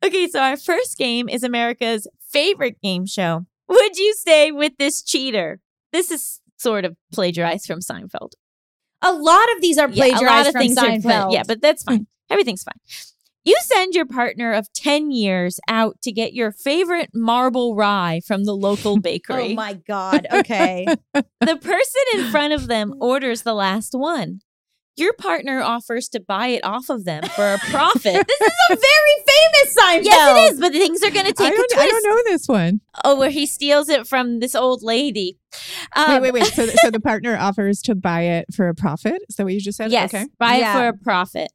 [0.05, 3.47] Okay, so our first game is America's favorite game show.
[3.69, 5.61] Would you stay with this cheater?
[5.93, 8.33] This is sort of plagiarized from Seinfeld.
[9.03, 11.33] a lot of these are Yeah, plagiarized from are pla- Seinfeld.
[11.33, 12.07] yeah, but that's fine.
[12.31, 12.79] Everything's fine.
[13.45, 18.45] You send your partner of 10 years out to get your favorite marble rye from
[18.45, 19.53] the local bakery.
[19.53, 20.29] Oh my God.
[20.33, 20.87] Okay.
[21.15, 24.41] the person in front of them orders the last one.
[24.97, 28.03] Your partner offers to buy it off of them for a profit.
[28.27, 30.05] this is a very famous Seinfeld.
[30.05, 31.77] yes, it is, but things are going to take a don't, twist.
[31.79, 32.81] I don't know this one.
[33.05, 35.39] Oh, where he steals it from this old lady.
[35.97, 36.45] Um, wait, wait, wait.
[36.53, 39.23] So, so the partner offers to buy it for a profit.
[39.31, 39.91] Is that what you just said?
[39.91, 40.27] Yes, Okay.
[40.39, 40.75] buy Yeah.
[40.77, 41.51] it for a profit.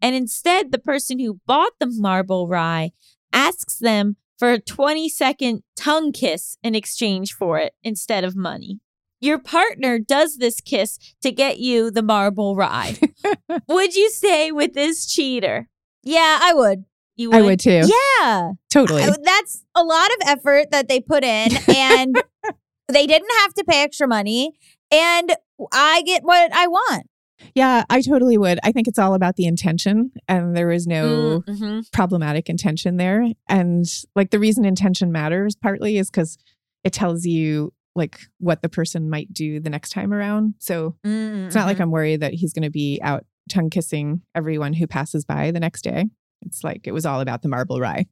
[0.00, 2.92] And instead, the person who bought the marble rye
[3.32, 8.80] asks them for a 20 second tongue kiss in exchange for it instead of money.
[9.20, 12.96] Your partner does this kiss to get you the marble rye.
[13.68, 15.68] would you stay with this cheater?
[16.04, 16.84] Yeah, I would.
[17.16, 17.82] You I would too.
[18.20, 18.52] Yeah.
[18.70, 19.02] Totally.
[19.02, 22.22] I- that's a lot of effort that they put in and
[22.88, 24.52] they didn't have to pay extra money
[24.92, 25.34] and
[25.72, 27.06] I get what I want.
[27.54, 28.58] Yeah, I totally would.
[28.62, 31.90] I think it's all about the intention, and there is no Mhm.
[31.92, 33.26] problematic intention there.
[33.48, 33.84] And
[34.16, 36.36] like the reason intention matters partly is because
[36.82, 40.54] it tells you like what the person might do the next time around.
[40.58, 41.82] So mm, it's not like mm-hmm.
[41.82, 45.60] I'm worried that he's going to be out tongue kissing everyone who passes by the
[45.60, 46.06] next day.
[46.42, 48.06] It's like it was all about the marble rye.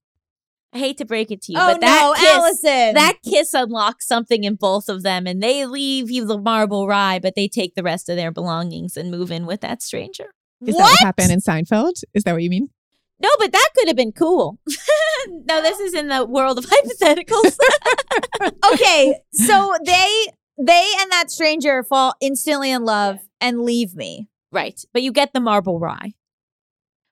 [0.73, 2.95] I hate to break it to you, oh but that no, kiss, Allison.
[2.95, 7.19] that kiss unlocks something in both of them, and they leave you the marble rye,
[7.19, 10.35] but they take the rest of their belongings and move in with that stranger.
[10.67, 10.83] Is what?
[10.83, 12.03] that what happened in Seinfeld?
[12.13, 12.69] Is that what you mean?
[13.23, 14.59] No, but that could have been cool.
[15.29, 17.57] no, this is in the world of hypotheticals.
[18.73, 20.27] okay, so they
[20.59, 24.29] they and that stranger fall instantly in love and leave me.
[24.53, 26.13] right, but you get the marble rye.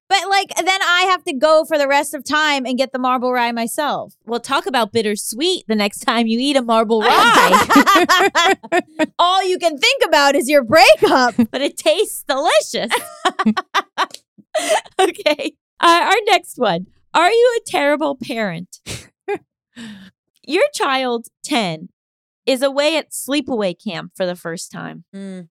[0.08, 2.98] But like then I have to go for the rest of time and get the
[2.98, 4.14] marble rye myself.
[4.26, 8.54] We'll talk about bittersweet the next time you eat a marble rye,
[9.18, 11.34] All you can think about is your breakup.
[11.50, 12.92] but it tastes delicious.
[15.00, 16.86] okay, uh, our next one.
[17.14, 18.80] Are you a terrible parent?
[20.46, 21.88] Your child, 10,
[22.44, 25.04] is away at sleepaway camp for the first time.
[25.14, 25.48] Mm.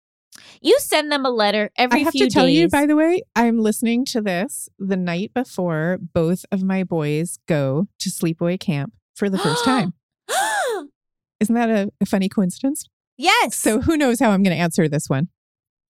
[0.62, 2.60] You send them a letter every I have to tell days.
[2.60, 7.39] you, by the way, I'm listening to this the night before both of my boys
[7.47, 9.93] go to sleepaway camp for the first time.
[11.39, 12.86] Isn't that a, a funny coincidence?
[13.18, 13.55] Yes.
[13.55, 15.30] So who knows how I'm going to answer this one?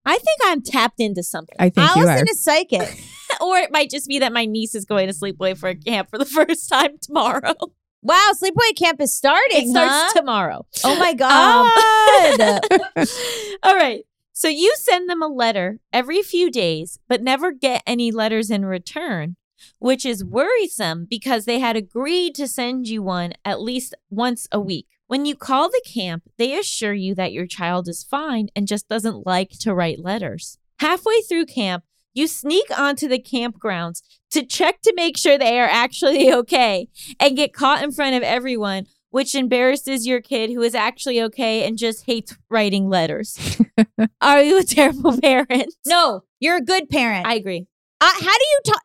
[0.04, 1.56] I think I'm tapped into something.
[1.58, 2.08] I think you are.
[2.08, 3.04] Allison is psychic.
[3.40, 6.10] or it might just be that my niece is going to sleepaway for a camp
[6.10, 7.54] for the first time tomorrow.
[8.02, 9.68] wow, sleepaway camp is starting.
[9.68, 10.12] It starts huh?
[10.14, 10.66] tomorrow.
[10.84, 12.60] oh my god.
[13.62, 14.04] All right.
[14.32, 18.66] So you send them a letter every few days, but never get any letters in
[18.66, 19.36] return,
[19.78, 24.60] which is worrisome because they had agreed to send you one at least once a
[24.60, 24.88] week.
[25.06, 28.88] When you call the camp, they assure you that your child is fine and just
[28.88, 30.58] doesn't like to write letters.
[30.80, 31.84] Halfway through camp,
[32.16, 36.88] you sneak onto the campgrounds to check to make sure they are actually okay
[37.20, 41.64] and get caught in front of everyone, which embarrasses your kid who is actually okay
[41.66, 43.60] and just hates writing letters.
[44.20, 45.74] Are you a terrible parent?
[45.86, 47.26] no, you're a good parent.
[47.26, 47.66] I agree.
[47.98, 48.82] Uh, how do you talk?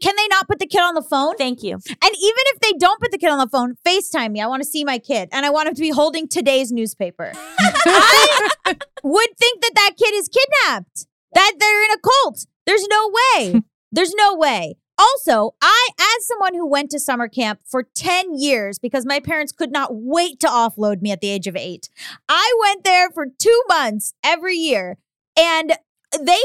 [0.00, 1.36] Can they not put the kid on the phone?
[1.36, 1.74] Thank you.
[1.74, 4.40] And even if they don't put the kid on the phone, FaceTime me.
[4.40, 7.32] I want to see my kid, and I want him to be holding today's newspaper.
[7.58, 11.06] I would think that that kid is kidnapped.
[11.34, 12.46] That they're in a cult.
[12.66, 13.62] There's no way.
[13.92, 14.76] There's no way.
[14.98, 19.52] Also, I, as someone who went to summer camp for 10 years because my parents
[19.52, 21.90] could not wait to offload me at the age of eight,
[22.28, 24.96] I went there for two months every year.
[25.38, 25.74] And
[26.18, 26.40] they,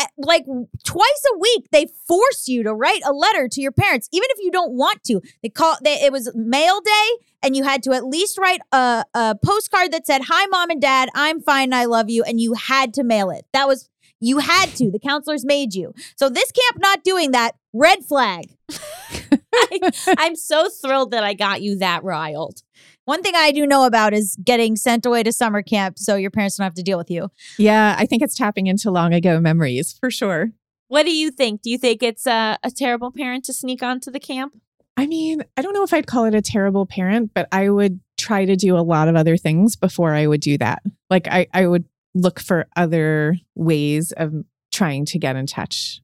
[0.00, 0.46] eh, like
[0.84, 4.38] twice a week, they force you to write a letter to your parents, even if
[4.42, 5.20] you don't want to.
[5.42, 7.08] They call they, it was mail day,
[7.42, 10.80] and you had to at least write a, a postcard that said, Hi, mom and
[10.80, 12.22] dad, I'm fine, I love you.
[12.22, 13.44] And you had to mail it.
[13.52, 13.90] That was,
[14.22, 14.90] you had to.
[14.90, 15.92] The counselors made you.
[16.16, 18.46] So this camp not doing that, red flag.
[18.70, 22.62] I, I'm so thrilled that I got you that riled.
[23.04, 26.30] One thing I do know about is getting sent away to summer camp so your
[26.30, 27.30] parents don't have to deal with you.
[27.58, 30.52] Yeah, I think it's tapping into long ago memories for sure.
[30.86, 31.62] What do you think?
[31.62, 34.54] Do you think it's uh, a terrible parent to sneak onto the camp?
[34.96, 37.98] I mean, I don't know if I'd call it a terrible parent, but I would
[38.18, 40.82] try to do a lot of other things before I would do that.
[41.10, 44.32] Like I, I would look for other ways of
[44.72, 46.00] trying to get in touch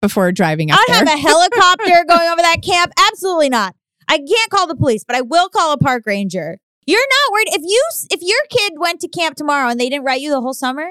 [0.00, 0.96] before driving up there.
[0.96, 2.92] have a helicopter going over that camp.
[3.10, 3.74] Absolutely not.
[4.08, 6.58] I can't call the police, but I will call a park ranger.
[6.86, 10.04] You're not worried if you if your kid went to camp tomorrow and they didn't
[10.04, 10.90] write you the whole summer.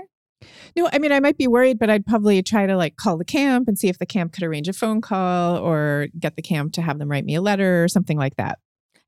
[0.76, 3.26] no, I mean, I might be worried, but I'd probably try to like call the
[3.26, 6.74] camp and see if the camp could arrange a phone call or get the camp
[6.74, 8.60] to have them write me a letter or something like that.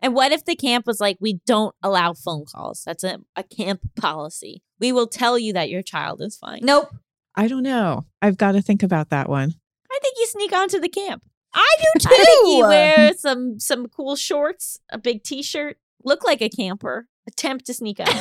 [0.01, 2.83] And what if the camp was like, we don't allow phone calls?
[2.85, 4.61] That's a, a camp policy.
[4.83, 6.59] We will tell you that your child is fine.
[6.61, 6.93] Nope.
[7.35, 8.05] I don't know.
[8.21, 9.53] I've got to think about that one.
[9.89, 11.23] I think you sneak onto the camp.
[11.53, 12.09] I do too.
[12.11, 17.07] I think you wear some some cool shorts, a big T-shirt, look like a camper,
[17.25, 18.07] attempt to sneak on.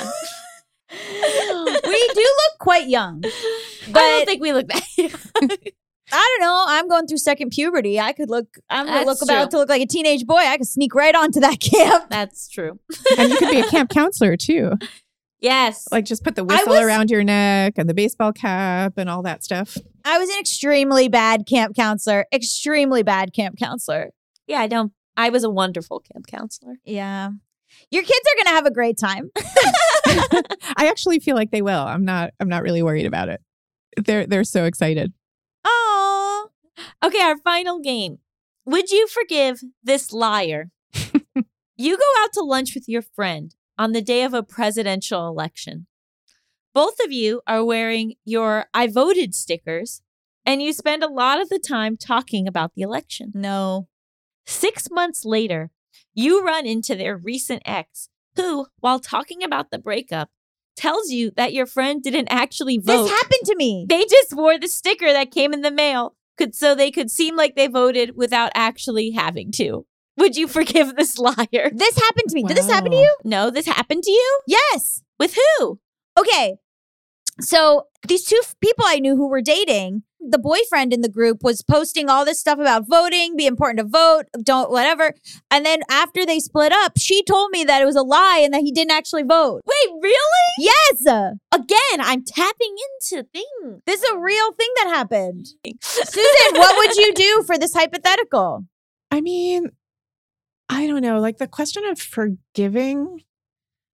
[0.89, 3.23] we do look quite young.
[3.23, 4.85] But I don't think we look that.
[6.15, 6.65] I don't know.
[6.69, 7.99] I'm going through second puberty.
[7.99, 8.59] I could look.
[8.69, 9.51] I'm gonna That's look about true.
[9.53, 10.37] to look like a teenage boy.
[10.37, 12.11] I could sneak right onto that camp.
[12.11, 12.79] That's true.
[13.19, 14.73] And you could be a camp counselor too.
[15.43, 15.89] Yes.
[15.91, 19.23] Like just put the whistle was- around your neck and the baseball cap and all
[19.23, 19.77] that stuff.
[20.05, 22.27] I was an extremely bad camp counselor.
[22.33, 24.11] Extremely bad camp counselor.
[24.47, 24.93] yeah, I don't.
[25.17, 26.77] I was a wonderful camp counselor.
[26.85, 27.31] Yeah.
[27.91, 29.31] Your kids are gonna have a great time.
[30.07, 31.83] I actually feel like they will.
[31.83, 33.41] I'm not I'm not really worried about it.
[33.97, 35.13] They're they're so excited.
[35.65, 36.49] Oh.
[37.03, 38.19] Okay, our final game.
[38.65, 40.71] Would you forgive this liar?
[41.77, 45.87] you go out to lunch with your friend on the day of a presidential election.
[46.75, 50.03] Both of you are wearing your I voted stickers,
[50.47, 53.33] and you spend a lot of the time talking about the election.
[53.35, 53.89] No.
[54.47, 55.71] Six months later,
[56.15, 60.31] you run into their recent ex, who, while talking about the breakup,
[60.77, 63.05] tells you that your friend didn't actually vote.
[63.05, 63.87] This happened to me.
[63.89, 67.37] they just wore the sticker that came in the mail could so they could seem
[67.37, 69.87] like they voted without actually having to.
[70.23, 71.71] Would you forgive this liar?
[71.75, 72.45] This happened to me.
[72.45, 73.17] Did this happen to you?
[73.25, 74.41] No, this happened to you?
[74.47, 75.03] Yes.
[75.19, 75.81] With who?
[76.17, 76.59] Okay.
[77.41, 81.43] So these two f- people I knew who were dating, the boyfriend in the group
[81.43, 85.15] was posting all this stuff about voting, be important to vote, don't whatever.
[85.51, 88.55] And then after they split up, she told me that it was a lie and
[88.55, 89.63] that he didn't actually vote.
[89.67, 90.17] Wait, really?
[90.61, 91.05] Yes.
[91.53, 93.83] Again, I'm tapping into things.
[93.87, 95.49] This is a real thing that happened.
[95.81, 98.67] Susan, what would you do for this hypothetical?
[99.11, 99.71] I mean,
[100.69, 101.21] I don't know.
[101.21, 103.23] Like the question of forgiving,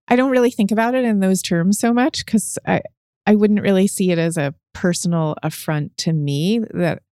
[0.06, 2.82] I don't really think about it in those terms so much because I,
[3.26, 7.02] I wouldn't really see it as a personal affront to me that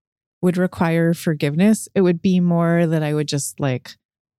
[0.40, 1.88] would require forgiveness.
[1.94, 3.90] It would be more that I would just like,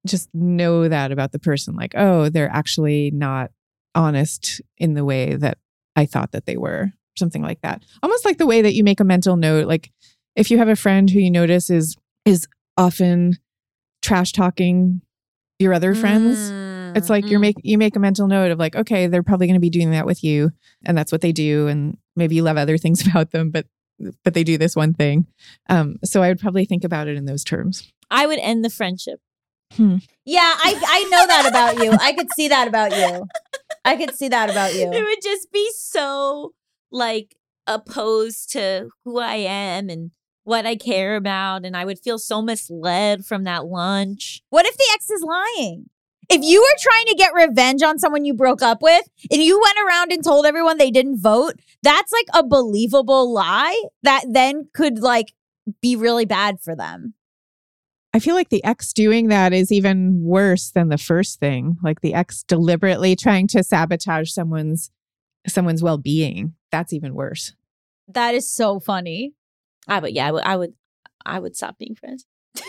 [0.05, 1.75] just know that about the person.
[1.75, 3.51] Like, oh, they're actually not
[3.93, 5.57] honest in the way that
[5.95, 7.83] I thought that they were, something like that.
[8.01, 9.67] Almost like the way that you make a mental note.
[9.67, 9.91] Like
[10.35, 12.47] if you have a friend who you notice is is
[12.77, 13.37] often
[14.01, 15.01] trash talking
[15.59, 16.37] your other friends.
[16.95, 17.41] It's like you're Mm.
[17.41, 19.91] make you make a mental note of like, okay, they're probably going to be doing
[19.91, 20.51] that with you,
[20.85, 23.65] and that's what they do, and maybe you love other things about them, but
[24.23, 25.25] but they do this one thing.
[25.69, 27.91] Um, so I would probably think about it in those terms.
[28.11, 29.19] I would end the friendship.
[29.77, 31.91] Yeah, I, I know that about you.
[31.99, 33.25] I could see that about you.
[33.83, 34.91] I could see that about you.
[34.91, 36.53] It would just be so
[36.91, 37.35] like
[37.65, 40.11] opposed to who I am and
[40.47, 41.65] what I care about.
[41.65, 44.41] And I would feel so misled from that lunch.
[44.49, 45.89] What if the ex is lying?
[46.29, 49.59] If you were trying to get revenge on someone you broke up with and you
[49.61, 54.69] went around and told everyone they didn't vote, that's like a believable lie that then
[54.73, 55.33] could like
[55.81, 57.13] be really bad for them.
[58.13, 61.77] I feel like the ex doing that is even worse than the first thing.
[61.83, 64.91] Like the ex deliberately trying to sabotage someone's
[65.45, 66.55] someone's well being.
[66.71, 67.53] That's even worse.
[68.07, 69.33] That is so funny.
[69.87, 70.73] I would, yeah, I would, I would,
[71.25, 72.25] I would stop being friends.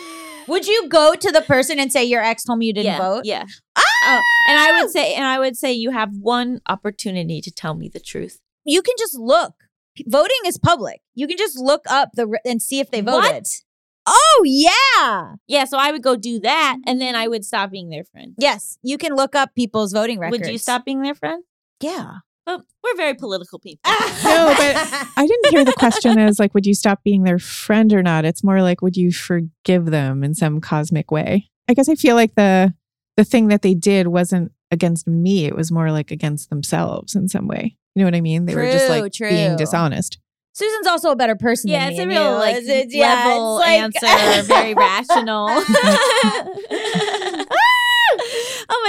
[0.47, 2.97] Would you go to the person and say your ex told me you didn't yeah,
[2.97, 3.21] vote?
[3.23, 3.45] Yeah.
[3.75, 3.83] Ah!
[4.05, 7.75] Oh, and I would say, and I would say, you have one opportunity to tell
[7.75, 8.39] me the truth.
[8.65, 9.53] You can just look.
[10.07, 11.01] Voting is public.
[11.13, 13.31] You can just look up the re- and see if they voted.
[13.31, 13.61] What?
[14.07, 15.35] Oh yeah.
[15.47, 16.89] Yeah, so I would go do that, mm.
[16.89, 18.33] and then I would stop being their friend.
[18.39, 20.41] Yes, you can look up people's voting records.
[20.41, 21.43] Would you stop being their friend?
[21.79, 22.19] Yeah.
[22.49, 23.91] Well, we're very political people.
[24.23, 24.75] No, but
[25.17, 28.25] I didn't hear the question as like, would you stop being their friend or not?
[28.25, 31.49] It's more like, would you forgive them in some cosmic way?
[31.67, 32.73] I guess I feel like the
[33.17, 35.45] the thing that they did wasn't against me.
[35.45, 37.75] It was more like against themselves in some way.
[37.95, 38.45] You know what I mean?
[38.45, 39.29] They were just like true.
[39.29, 40.19] being dishonest.
[40.53, 41.69] Susan's also a better person.
[41.69, 42.37] Yeah, than it's me a real you.
[42.37, 45.47] like It's- it's- yeah, level it's like- answer, very rational.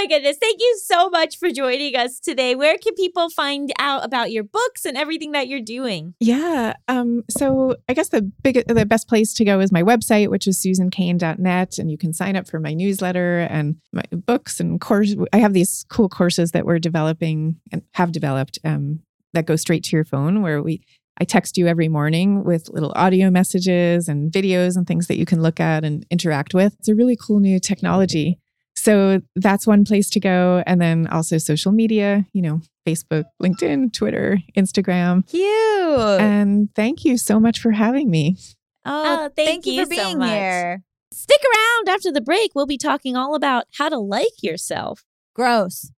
[0.01, 0.37] my goodness.
[0.37, 2.55] Thank you so much for joining us today.
[2.55, 6.15] Where can people find out about your books and everything that you're doing?
[6.19, 6.73] Yeah.
[6.87, 10.47] Um, so I guess the big the best place to go is my website, which
[10.47, 11.77] is susancain.net.
[11.77, 15.15] And you can sign up for my newsletter and my books and course.
[15.33, 19.01] I have these cool courses that we're developing and have developed um,
[19.33, 20.81] that go straight to your phone where we
[21.19, 25.25] I text you every morning with little audio messages and videos and things that you
[25.27, 26.73] can look at and interact with.
[26.79, 28.39] It's a really cool new technology.
[28.81, 30.63] So that's one place to go.
[30.65, 35.27] And then also social media, you know, Facebook, LinkedIn, Twitter, Instagram.
[35.29, 36.19] Cute.
[36.19, 38.37] And thank you so much for having me.
[38.85, 40.29] oh, Oh, thank you you for so being much.
[40.31, 40.83] here.
[41.13, 42.51] Stick around after the break.
[42.55, 45.03] We'll be talking all about how to like yourself.
[45.35, 45.91] Gross.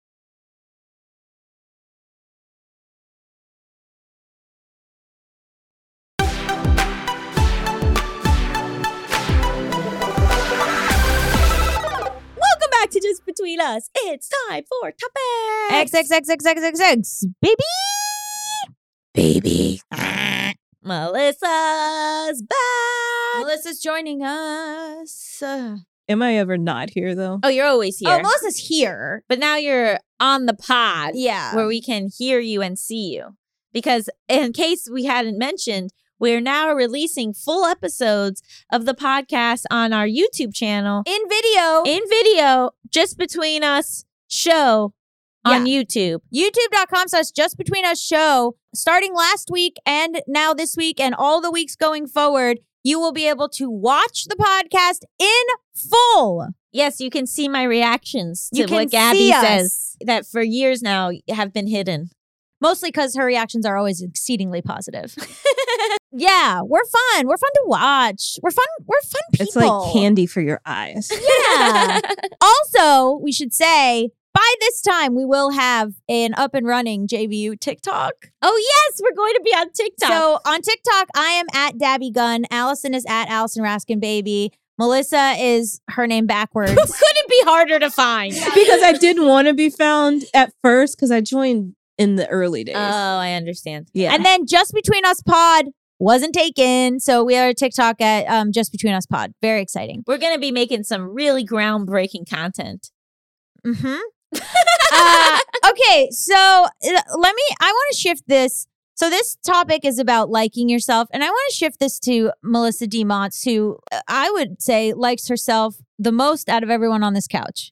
[12.83, 13.89] Back to Just Between Us.
[13.95, 15.93] It's time for topics.
[15.93, 17.63] X baby.
[19.13, 19.81] baby.
[20.85, 23.37] Melisa's back.
[23.37, 25.41] Melisa's joining us.
[25.41, 25.77] Uh,
[26.09, 27.39] Am I ever not here though?
[27.41, 28.09] Oh, you're always here.
[28.09, 29.23] Oh, Melisa's here.
[29.29, 31.55] but now you're on the pod Yeah.
[31.55, 33.37] where we can hear you and see you.
[33.71, 35.91] Because in case we hadn't mentioned,
[36.23, 41.83] we're now releasing full episodes of the podcast on our YouTube channel in video.
[41.85, 44.93] in video, just between us show
[45.43, 46.21] on YouTube.
[46.33, 48.55] YouTube.com slash just between us show.
[48.73, 53.11] Starting last week and now this week and all the weeks going forward, you will
[53.11, 55.43] be able to watch the podcast in
[55.75, 56.47] full.
[56.71, 61.51] Yes, you can see my reactions to what Gaby says that for years now have
[61.51, 62.11] been hidden.
[62.61, 65.13] Mostly because her reactions are always exceedingly positive.
[66.13, 67.27] yeah, we're fun.
[67.27, 68.37] We're fun to watch.
[68.41, 68.65] We're fun.
[68.85, 69.45] We're fun people.
[69.47, 71.11] It's like candy for your eyes.
[71.11, 71.99] Yeah.
[72.41, 77.59] also, we should say by this time we will have an up and running JBU
[77.59, 78.13] TikTok.
[78.41, 80.09] oh yes, we're going to be on TikTok.
[80.09, 82.45] So on TikTok, I am at Dabby Gun.
[82.51, 84.51] Allison is at Allison Raskin Baby.
[84.79, 86.71] Melisa is her name backwards.
[86.73, 88.33] couldn't be harder to find.
[88.33, 92.63] because I didn't want to be found at first because I joined in the early
[92.63, 92.75] days.
[92.75, 93.89] Oh, I understand.
[93.93, 94.13] yeah.
[94.13, 95.65] and then Just Between Us Pod
[95.99, 96.99] wasn't taken.
[96.99, 99.33] So we are at TikTok at um, Just Between Us Pod.
[99.41, 100.03] Very exciting.
[100.07, 102.91] We're gonna be making some really groundbreaking content.
[103.65, 103.99] Mm-hmm.
[104.93, 105.39] uh,
[105.71, 107.43] okay, so uh, let me.
[107.61, 108.67] I want to shift this.
[108.95, 112.87] So this topic is about liking yourself, and I want to shift this to Melisa
[112.87, 113.03] D.
[113.03, 117.27] Monts, who uh, I would say likes herself the most out of everyone on this
[117.27, 117.71] couch.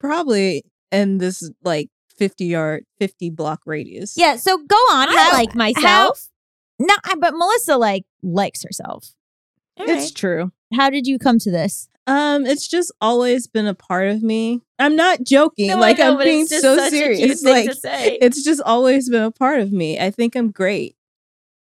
[0.00, 4.14] Probably in this like 50 yard, 50 block radius.
[4.16, 4.36] Yeah.
[4.36, 5.08] So go on.
[5.08, 6.28] I How- like myself.
[6.78, 9.14] No, but Melisa like likes herself.
[9.78, 10.14] All It's right.
[10.14, 10.52] true.
[10.74, 11.88] How did you come to this?
[12.06, 14.62] Um, it's just always been a part of me.
[14.78, 15.68] I'm not joking.
[15.68, 17.42] No, like know, I'm being it's just so such a cute serious.
[17.42, 18.18] thing Like to say.
[18.20, 19.98] it's just always been a part of me.
[19.98, 20.96] I think I'm great.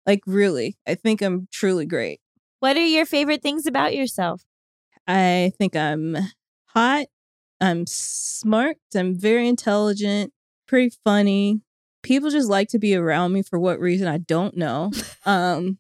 [0.07, 0.77] Like really.
[0.87, 2.21] I think I'm truly great.
[2.61, 4.45] What are your favorite things about yourself?
[5.07, 6.17] I think I'm
[6.67, 7.07] hot.
[7.61, 8.79] I'm smart.
[8.97, 10.33] I'm very intelligent,
[10.67, 11.61] pretty funny.
[12.03, 14.91] People just like to be around me for what reason I don't know.
[15.25, 15.79] Um,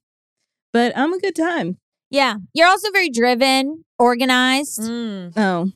[0.73, 1.79] but I'm a good time.
[2.11, 5.33] Yeah, you're also very driven, organized, Mm.
[5.37, 5.71] Oh,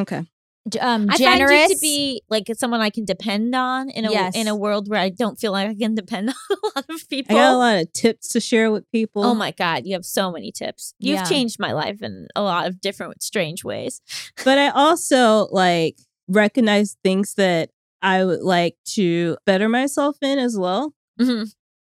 [0.00, 0.24] okay.
[0.68, 1.50] j- um, I generous.
[1.50, 4.34] find you to be like someone I can depend on in a Yes.
[4.36, 7.08] in a world where I don't feel like I can depend on a lot of
[7.08, 7.34] people.
[7.36, 9.24] I got a lot of tips to share with people.
[9.24, 10.94] Oh my god, you have so many tips.
[10.98, 11.24] You've Yeah.
[11.24, 14.00] changed my life in a lot of different strange ways.
[14.44, 15.96] but I also like
[16.28, 17.70] recognize things that
[18.02, 20.94] I would like to better myself in as well.
[21.20, 21.52] Mhm.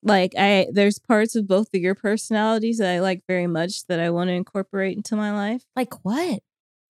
[0.03, 3.99] Like I there's parts of both of your personalities that I like very much that
[3.99, 5.63] I want to incorporate into my life.
[5.75, 6.41] like what?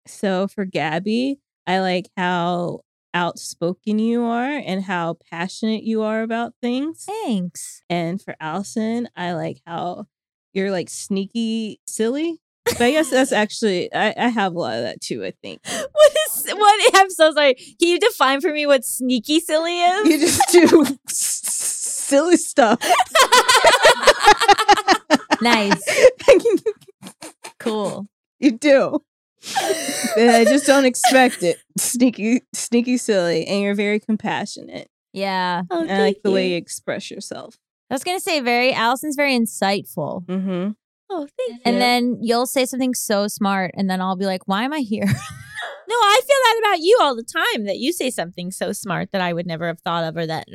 [0.07, 2.82] So for Gaby, I like how
[3.14, 7.05] outspoken you are and how passionate you are about things.
[7.05, 7.82] Thanks.
[7.89, 10.07] And for Allison, I like how
[10.53, 12.39] you're like sneaky silly.
[12.78, 15.61] But I guess that's actually I, I have a lot of that too, I think.
[15.91, 16.95] What is what?
[16.95, 17.55] I'm so sorry.
[17.55, 20.07] Can you define for me what sneaky silly is?
[20.09, 22.80] You just do silly stuff.
[25.41, 25.82] Nice.
[27.59, 28.07] cool.
[28.39, 28.99] you do.
[30.17, 31.57] I just don't expect it.
[31.78, 34.89] Sneaky, sneaky, silly, and you're very compassionate.
[35.13, 35.63] Yeah.
[35.72, 36.51] Oh, I like the way you.
[36.51, 37.57] you express yourself.
[37.89, 40.26] I was gonna say very Allison's very insightful.
[40.26, 40.72] Mm-hmm.
[41.10, 41.62] Oh, thank you.
[41.66, 44.80] And then you'll say something so smart, and then I'll be like, "Why am I
[44.80, 45.05] here?"
[45.89, 49.12] No, I feel that about you all the time that you say something so smart
[49.12, 50.45] that I would never have thought of or that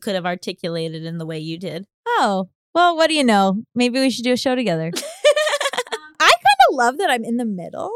[0.00, 1.84] could have articulated in the way you did.
[2.06, 3.64] oh, well, what do you know?
[3.74, 4.92] Maybe we should do a show together.
[4.94, 7.90] I kind of love that I'm in the middle.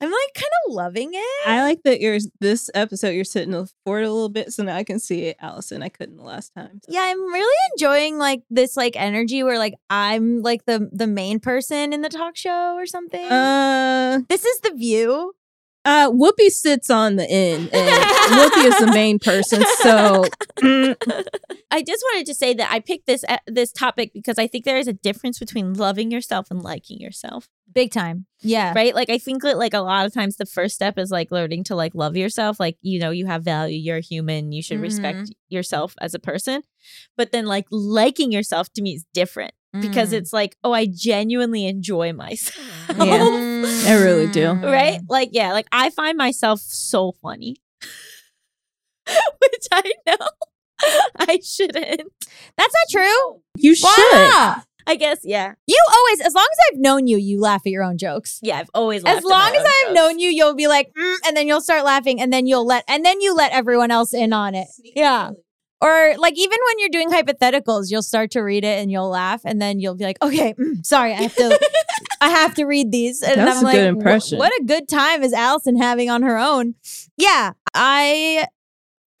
[0.00, 1.48] I'm like kind of loving it.
[1.48, 3.52] I like that you're this episode you're sitting
[3.84, 5.82] forward a little bit so now I can see it, Allison.
[5.82, 6.80] I couldn't the last time.
[6.88, 11.40] yeah, I'm really enjoying like this like energy where like I'm like the the main
[11.40, 13.24] person in the talk show or something.
[13.24, 15.34] Uh this is the view.
[15.84, 19.62] Uh Whoopi sits on the end and Whoopi is the main person.
[19.78, 20.24] So
[21.70, 24.64] I just wanted to say that I picked this uh, this topic because I think
[24.64, 27.48] there is a difference between loving yourself and liking yourself.
[27.72, 28.26] Big time.
[28.40, 28.72] Yeah.
[28.74, 28.94] Right?
[28.94, 31.64] Like I think that like a lot of times the first step is like learning
[31.64, 32.58] to like love yourself.
[32.58, 36.62] Like, you know, you have value, you're human, you should respect yourself as a person.
[37.16, 40.18] But then like liking yourself to me is different because Mm.
[40.18, 42.66] it's like, oh, I genuinely enjoy myself.
[42.88, 42.94] Yeah.
[43.86, 44.52] I really do.
[44.52, 45.00] right?
[45.08, 47.56] Like, yeah, like I find myself so funny,
[49.06, 50.16] which I know
[51.18, 52.02] I shouldn't.
[52.56, 53.40] That's not true.
[53.56, 53.84] you should.
[53.86, 54.62] Why?
[54.86, 57.82] I guess, yeah, You always, as long as I've known you, you laugh at your
[57.82, 58.38] own jokes.
[58.40, 58.58] yeah.
[58.58, 59.18] I've always laughed.
[59.18, 62.22] As long as I've known you, you'll be like, mm, and then you'll start laughing,
[62.22, 64.68] and then you'll let, and then you let everyone else in on it.
[64.82, 65.32] Yeah.
[65.80, 69.42] Or like even when you're doing hypotheticals, you'll start to read it and you'll laugh,
[69.44, 71.60] and then you'll be like, okay, mm, sorry, I have to,
[72.20, 73.22] I have to read these.
[73.22, 74.38] And That's I'm a like, good impression.
[74.38, 76.74] What a good time is Allison having on her own?
[77.16, 78.46] Yeah, I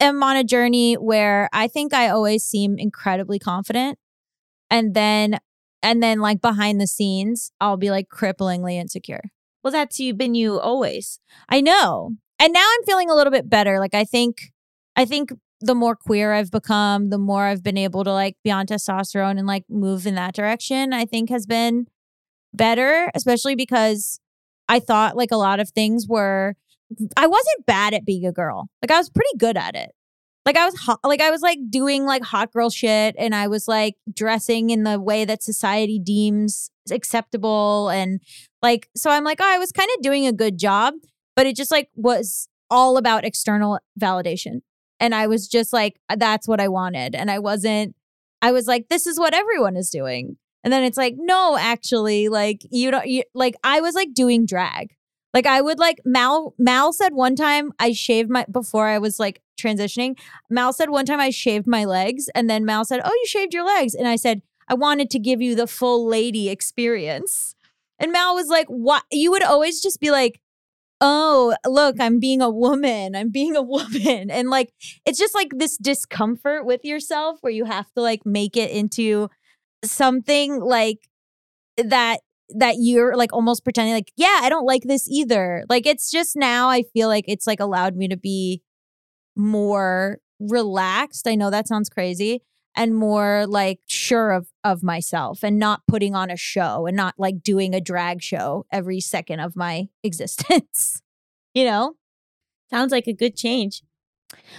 [0.00, 3.98] am on a journey where I think I always seem incredibly confident,
[4.68, 5.38] and then,
[5.80, 9.22] and then like behind the scenes, I'll be like cripplingly insecure.
[9.62, 11.20] Well, that's you been you always.
[11.48, 12.12] I know.
[12.40, 13.78] And now I'm feeling a little bit better.
[13.78, 14.52] Like I think
[14.96, 15.30] I think
[15.60, 19.38] the more queer I've become, the more I've been able to like be on testosterone
[19.38, 21.86] and like move in that direction, I think has been
[22.54, 24.20] better, especially because
[24.68, 26.54] I thought like a lot of things were
[27.16, 28.68] I wasn't bad at being a girl.
[28.82, 29.90] Like I was pretty good at it.
[30.46, 33.48] like I was hot, like I was like doing like hot girl shit and I
[33.48, 38.20] was like dressing in the way that society deems acceptable and
[38.62, 40.94] like so I'm like, oh, I was kind of doing a good job,
[41.36, 44.60] but it just like was all about external validation.
[45.00, 47.14] And I was just like, uh, that's what I wanted.
[47.14, 47.94] And I wasn't,
[48.42, 50.36] I was like, this is what everyone is doing.
[50.64, 54.44] And then it's like, no, actually, like you don't you like I was like doing
[54.44, 54.94] drag.
[55.32, 59.20] Like I would like Mal Mal said one time I shaved my before I was
[59.20, 60.18] like transitioning.
[60.50, 63.54] Mal said one time I shaved my legs and then Mal said, "Oh, you shaved
[63.54, 67.54] your legs." And I said, "I wanted to give you the full lady experience."
[67.98, 69.04] And Mal was like, "What?
[69.12, 70.40] You would always just be like,
[71.00, 73.14] "Oh, look, I'm being a woman.
[73.14, 74.72] I'm being a woman." And like
[75.06, 79.28] it's just like this discomfort with yourself where you have to like make it into
[79.84, 81.08] something like
[81.76, 82.20] that
[82.50, 86.34] that you're like almost pretending like yeah i don't like this either like it's just
[86.34, 88.62] now i feel like it's like allowed me to be
[89.36, 92.42] more relaxed i know that sounds crazy
[92.76, 97.14] and more like sure of of myself and not putting on a show and not
[97.18, 101.02] like doing a drag show every second of my existence
[101.54, 101.94] you know
[102.70, 103.82] Sounds like a good change.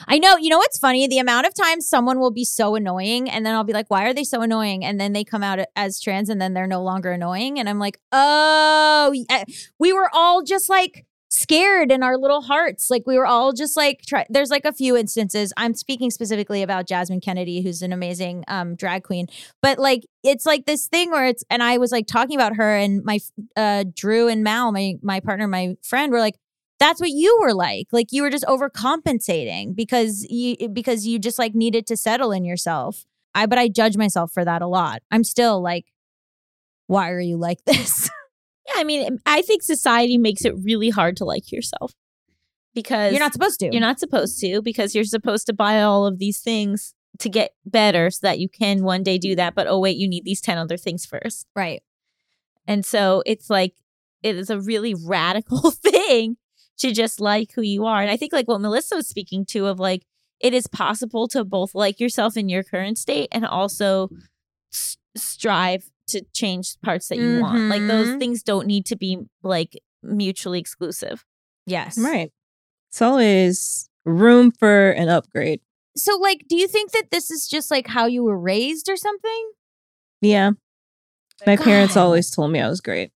[0.08, 0.36] I know.
[0.38, 1.08] You know what's funny?
[1.08, 4.06] The amount of times someone will be so annoying, and then I'll be like, "Why
[4.06, 6.82] are they so annoying?" And then they come out as trans, and then they're no
[6.82, 9.44] longer annoying, and I'm like, "Oh, eh,
[9.78, 12.90] we were all just like." Scared in our little hearts.
[12.90, 15.54] Like we were all just like try- there's like a few instances.
[15.58, 19.28] I'm speaking specifically about jasmine kennedy who's an amazing um drag queen.
[19.62, 22.76] But like it's like this thing where it's and i was like talking about her
[22.76, 23.20] and my
[23.56, 26.36] uh drew and mal my my partner my friend were like
[26.80, 27.88] that's what you were like.
[27.92, 32.46] Like you were just overcompensating because you because you just like needed to settle in
[32.46, 33.06] yourself.
[33.36, 35.04] I but i judge myself for that a lot.
[35.12, 35.86] I'm still like
[36.88, 38.10] why are you like this
[38.70, 41.94] Yeah, I mean, I think society makes it really hard to like yourself
[42.74, 46.06] because you're not supposed to you're not supposed to because you're supposed to buy all
[46.06, 49.56] of these things to get better so that you can one day do that.
[49.56, 51.48] But oh wait, you need these ten other things first.
[51.56, 51.82] right
[52.68, 53.74] And so it's like
[54.24, 56.38] it is a really radical thing
[56.80, 58.02] to just like who you are.
[58.02, 60.04] And I think like what Melisa was speaking to of like
[60.40, 64.10] it is possible to both like yourself in your current state and also
[64.74, 67.70] s- strive to change parts that you want.
[67.70, 68.20] Like those Mhm.
[68.20, 71.26] things don't need to be like mutually exclusive.
[71.66, 72.32] yes Right.
[72.90, 75.62] It's always room for an upgrade.
[75.98, 78.96] so like do you think that this is just like how you were raised or
[78.98, 79.52] something
[80.22, 80.52] Yeah.
[81.46, 83.12] My parents always told me I was great.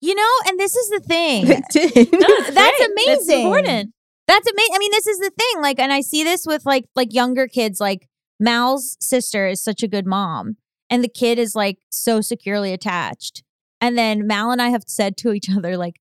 [0.00, 2.10] you know and this is the thing They did.
[2.10, 2.54] That's great.
[2.54, 3.40] That's amazing.
[3.46, 3.92] important.
[4.28, 4.74] That's amazing.
[4.74, 5.62] I mean, this is the thing.
[5.62, 7.78] Like, and I see this with like like younger kids.
[7.80, 8.08] Like
[8.40, 10.56] Mal's sister is such a good mom,
[10.90, 13.42] and the kid is like so securely attached.
[13.80, 16.00] And then Mal and I have said to each other, like,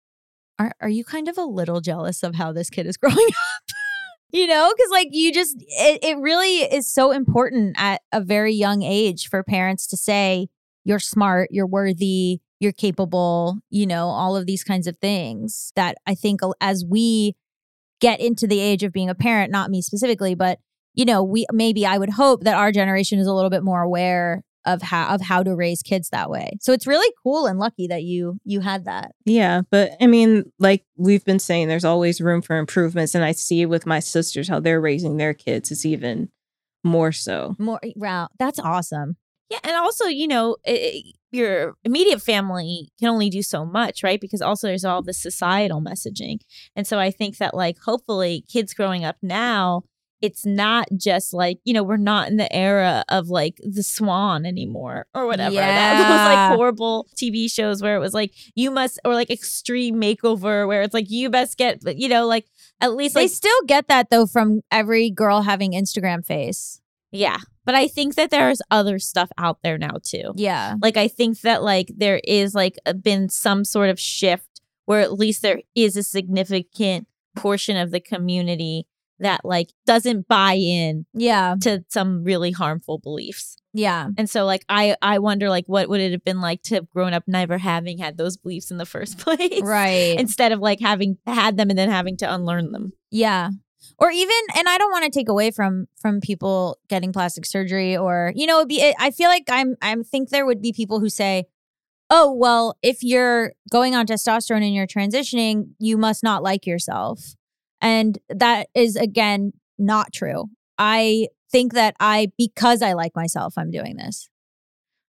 [0.59, 3.77] "Are are you kind of a little jealous of how this kid is growing up?"
[4.33, 8.53] you know, because like you just it, it really is so important at a very
[8.53, 10.49] young age for parents to say
[10.85, 15.97] you're smart, you're worthy, you're capable, you know, all of these kinds of things that
[16.07, 17.37] I think as we
[18.01, 20.59] get into the age of being a parent, not me specifically, but
[20.95, 23.83] you know, we maybe I would hope that our generation is a little bit more
[23.83, 26.57] aware of how of how to raise kids that way.
[26.61, 29.13] So it's really cool and lucky that you you had that.
[29.25, 33.33] Yeah, but I mean, like we've been saying, there's always room for improvements, and I
[33.33, 36.31] see with my sisters how they're raising their kids is even
[36.83, 37.57] more so.
[37.59, 39.17] More eh, wow, that's awesome.
[39.51, 44.05] Yeah, and also, you know, i i- your immediate family can only do so much,
[44.05, 44.21] right?
[44.21, 46.39] Because also there's all this societal messaging.
[46.77, 49.83] And so I think that like hopefully kids growing up now,
[50.25, 54.47] it's not just like, you know, we're not in the era of like the swan
[54.47, 55.55] anymore or whatever.
[55.55, 55.67] yeah.
[55.67, 59.97] That, those like horrible TV shows where it was like you must or like extreme
[59.97, 62.47] makeover where it's like you best get you know, like
[62.81, 66.81] at least They like still get that though from every girl having Instagram face.
[67.13, 67.39] yeah.
[67.67, 70.33] But I think that there's other stuff out there now too.
[70.37, 70.75] Yeah.
[70.83, 75.13] like i think that like there is like been some sort of shift where at
[75.15, 77.07] least there is a significant
[77.37, 78.87] portion of the community
[79.21, 81.55] that like doesn't buy in Yeah.
[81.63, 84.09] to some really harmful beliefs Yeah.
[84.19, 86.91] and so like i i wonder like what would it have been like to have
[86.91, 90.19] grown up never having had those beliefs in the first place Right.
[90.19, 93.51] instead of like having had them and then having to unlearn them Yeah.
[93.99, 97.97] Or even and I don't want to take away from from people getting plastic surgery
[97.97, 100.73] or you know it'd be eh, I feel like I'm I think there would be
[100.73, 101.45] people who say
[102.11, 107.35] oh well if you're going on testosterone and you're transitioning you must not like yourself.
[107.85, 110.47] And that is again not true.
[110.79, 114.29] I think that I because I like myself I'm doing this.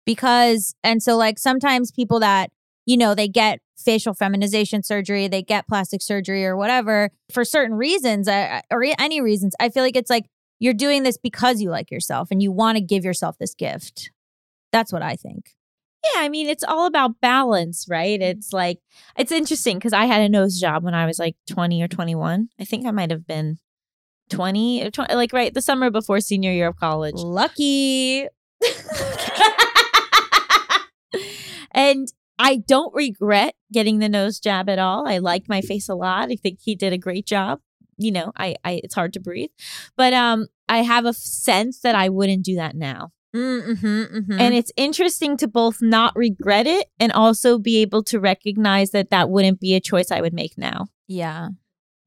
[0.05, 2.51] Because and so like sometimes people that
[2.86, 7.76] you know, they get facial feminization surgery, they get plastic surgery or whatever for certain
[7.76, 9.55] reasons or any reasons.
[9.60, 10.26] I feel like it's like
[10.60, 14.10] you're doing this because you like yourself and you want to give yourself this gift.
[14.72, 15.55] That's what I think.
[16.14, 18.20] Yeah, I mean, it's all about balance, right?
[18.20, 18.78] It's like,
[19.16, 22.48] it's interesting because I had a nose job when I was like 20 or 21.
[22.60, 23.58] I think I might have been
[24.30, 27.16] 20 or 20, like right the summer before senior year of college.
[27.16, 28.28] Lucky.
[31.72, 32.08] and
[32.38, 35.08] I don't regret getting the nose jab at all.
[35.08, 36.30] I like my face a lot.
[36.30, 37.60] I think he did a great job.
[37.98, 39.48] You know, I, I it's hard to breathe,
[39.96, 43.12] but um, I have a sense that I wouldn't do that now.
[43.36, 43.86] Mm-hmm,
[44.18, 44.40] mm-hmm.
[44.40, 49.10] And it's interesting to both not regret it and also be able to recognize that
[49.10, 50.86] that wouldn't be a choice I would make now.
[51.06, 51.48] yeah.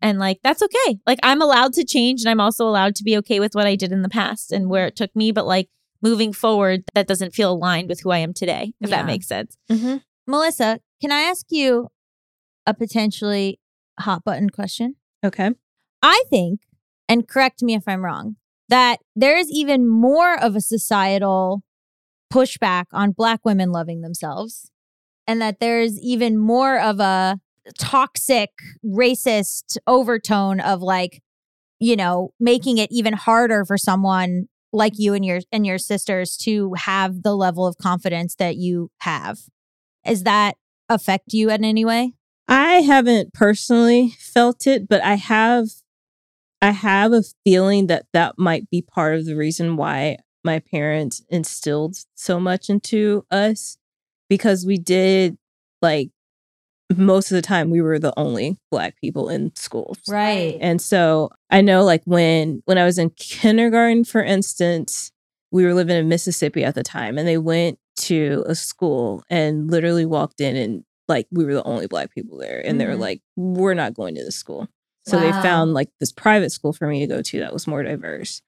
[0.02, 0.98] And like, that's okay.
[1.06, 3.76] Like, I'm allowed to change and I'm also allowed to be okay with what I
[3.76, 5.34] did in the past and where it took me.
[5.34, 5.68] But like,
[6.02, 8.96] moving forward, that doesn't feel aligned with who I am today, if Yeah.
[8.96, 9.58] that makes sense.
[10.30, 11.90] Melisa, can I ask you
[12.66, 13.60] a potentially
[14.00, 14.96] hot button question?
[15.26, 15.52] Okay.
[16.02, 16.62] I think,
[17.10, 18.38] and correct me if I'm wrong,
[18.70, 21.64] that there is even more of a societal
[22.32, 24.72] pushback on Black women loving themselves,
[25.28, 27.40] and that there's even more of a
[27.78, 28.52] toxic,
[28.86, 31.22] racist overtone of like,
[31.80, 36.38] you know, making it even harder for someone like you and your and your sisters
[36.38, 39.40] to have the level of confidence that you have.
[40.06, 42.14] Is that affect you in any way?
[42.48, 45.68] I haven't personally felt it, but I have
[46.62, 51.22] I have a feeling that that might be part of the reason why my parents
[51.30, 53.78] instilled so much into us
[54.30, 55.38] because we did
[55.82, 56.10] like
[56.96, 60.00] most of the time we were the only black people in schools.
[60.08, 60.58] Right.
[60.60, 65.12] And so I know like when when I was in kindergarten for instance,
[65.52, 69.70] we were living in Mississippi at the time and they went to a school and
[69.70, 72.94] literally walked in and like we were the only black people there and they were
[72.94, 73.00] Mhm.
[73.00, 74.68] like we're not going to this school.
[75.06, 77.82] So they found like this private school for me to go to that was more
[77.82, 78.42] diverse.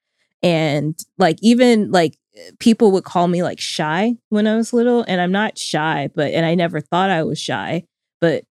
[0.44, 2.18] And like even like
[2.60, 6.34] people would call me like shy when I was little and I'm not shy, but
[6.34, 7.84] and I never thought I was shy,
[8.20, 8.44] but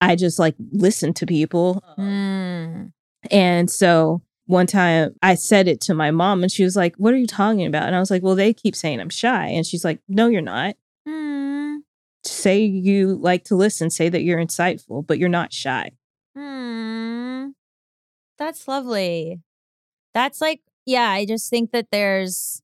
[0.00, 1.82] I just like listened to people.
[1.98, 2.92] Mm.
[3.30, 7.14] And so one time I said it to my mom and she was like, What
[7.14, 7.86] are you talking about?
[7.86, 9.46] And I was like, Well, they keep saying I'm shy.
[9.46, 10.76] And she's like, No, you're not.
[11.08, 11.78] Mm.
[12.24, 15.90] Say you like to listen, say that you're insightful, but you're not shy.
[16.34, 16.93] Hmm.
[18.38, 19.40] That's lovely.
[20.12, 22.62] That's like, yeah, I just think that there's,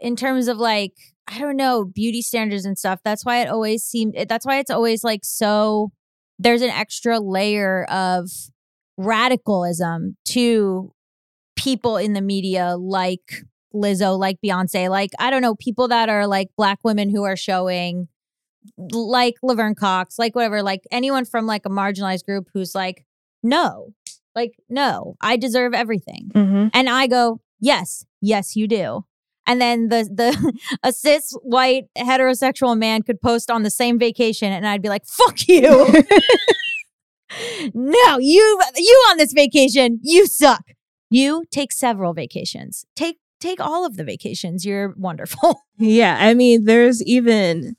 [0.00, 0.94] in terms of like,
[1.28, 4.58] I don't know, beauty standards and stuff, that's why it always seemed, eh, that's why
[4.58, 5.92] it's always like so,
[6.38, 8.30] there's an extra layer of
[8.96, 10.92] radicalism to
[11.56, 13.44] people in the media like
[13.74, 17.36] Lizzo, like Beyonce, like, I don't know, people that are like black women who are
[17.36, 18.08] showing,
[18.92, 23.04] like Laverne Cox, like whatever, like anyone from like a marginalized group who's like,
[23.42, 23.92] no,
[24.34, 26.30] like, no, I deserve everything.
[26.34, 26.68] Mm-hmm.
[26.72, 29.04] And I go, yes, yes, you do.
[29.46, 30.52] And then the the
[30.82, 35.04] a cis white heterosexual man could post on the same vacation, and I'd be like,
[35.04, 35.68] "Fuck you!
[37.74, 40.64] no, you you on this vacation, you suck.
[41.10, 42.84] You take several vacations.
[42.96, 44.64] Take take all of the vacations.
[44.64, 45.62] You're wonderful.
[45.78, 47.76] Yeah, I mean, there's even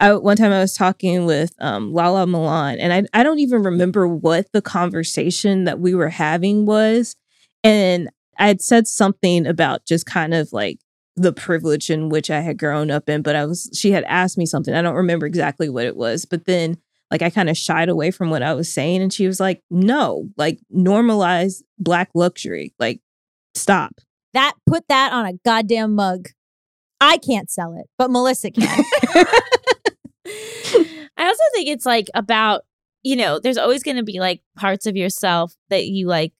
[0.00, 3.62] I, one time I was talking with um, Lala Milan, and I I don't even
[3.62, 7.16] remember what the conversation that we were having was,
[7.62, 8.08] and
[8.38, 10.80] I had said something about just kind of like
[11.16, 14.38] the privilege in which I had grown up in, but I was she had asked
[14.38, 14.72] me something.
[14.72, 16.78] I don't remember exactly what it was, but then
[17.10, 19.62] like I kind of shied away from what I was saying, and she was like,
[19.70, 23.00] "No, like normalize black luxury, like
[23.54, 24.00] stop."
[24.32, 26.28] That put that on a goddamn mug.
[27.02, 28.84] I can't sell it, but Melisa can.
[31.16, 32.62] I also think it's like about,
[33.02, 36.32] you know, there's always going to be like parts of yourself that you like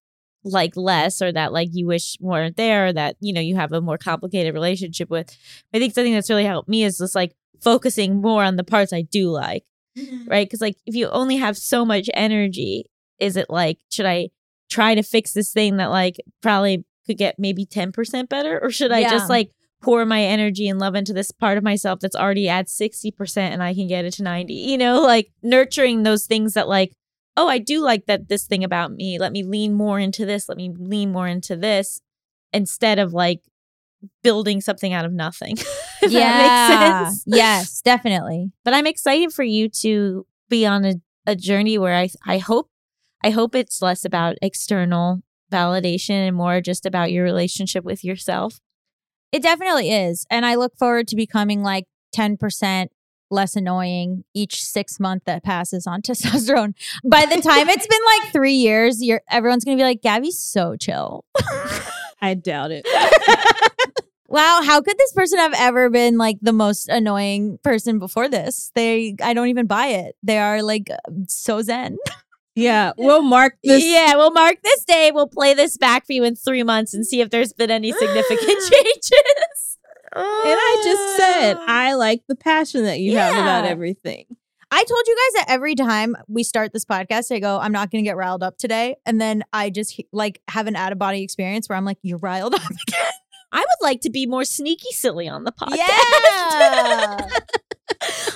[0.42, 3.72] like less or that like you wish weren't there or that, you know, you have
[3.72, 5.36] a more complicated relationship with.
[5.74, 8.92] I think something that's really helped me is just like focusing more on the parts
[8.92, 9.64] I do like,
[9.98, 10.28] mm-hmm.
[10.28, 10.46] right?
[10.46, 12.86] Because like if you only have so much energy,
[13.18, 14.30] is it like, should I
[14.70, 18.58] try to fix this thing that like probably could get maybe 10% better?
[18.62, 19.10] Or should I Yeah.
[19.10, 19.50] just like
[19.82, 23.62] pour my energy and love into this part of myself that's already at 60% and
[23.62, 24.52] I can get it to 90.
[24.52, 26.92] You know, like nurturing those things that like,
[27.36, 29.18] oh, I do like that this thing about me.
[29.18, 30.48] Let me lean more into this.
[30.48, 32.00] Let me lean more into this
[32.52, 33.40] instead of like
[34.22, 35.56] building something out of nothing.
[36.02, 37.24] if that makes sense.
[37.26, 38.52] Yes, definitely.
[38.64, 40.94] But I'm excited for you to be on a,
[41.26, 42.68] a journey where I I hope
[43.22, 48.60] I hope it's less about external validation and more just about your relationship with yourself.
[49.32, 50.26] It definitely is.
[50.30, 51.86] And I look forward to becoming like
[52.16, 52.88] 10%
[53.30, 56.74] less annoying each six month that passes on testosterone.
[57.04, 60.76] By the time it's been like three years, you're everyone's gonna be like, Gaby's so
[60.76, 61.24] chill.
[62.22, 62.86] I doubt it.
[64.30, 68.70] Wow, how could this person have ever been like the most annoying person before this?
[68.76, 70.14] They I don't even buy it.
[70.22, 70.88] They are like
[71.26, 71.98] so zen.
[72.56, 73.84] Yeah, we'll mark this.
[73.84, 75.10] yeah, we'll mark this day.
[75.14, 77.92] We'll play this back for you in three months and see if there's been any
[77.92, 78.40] significant
[78.72, 79.78] changes.
[80.12, 81.64] And I just said, oh.
[81.68, 84.24] I like the passion that you have about everything.
[84.72, 87.90] I told you guys that every time we start this podcast, I go, I'm not
[87.90, 88.96] going to get riled up today.
[89.04, 92.18] And then I just like have an out of body experience where I'm like, you're
[92.18, 93.10] riled up again.
[93.52, 95.76] I would like to be more sneaky silly on the podcast.
[95.76, 97.28] Yeah.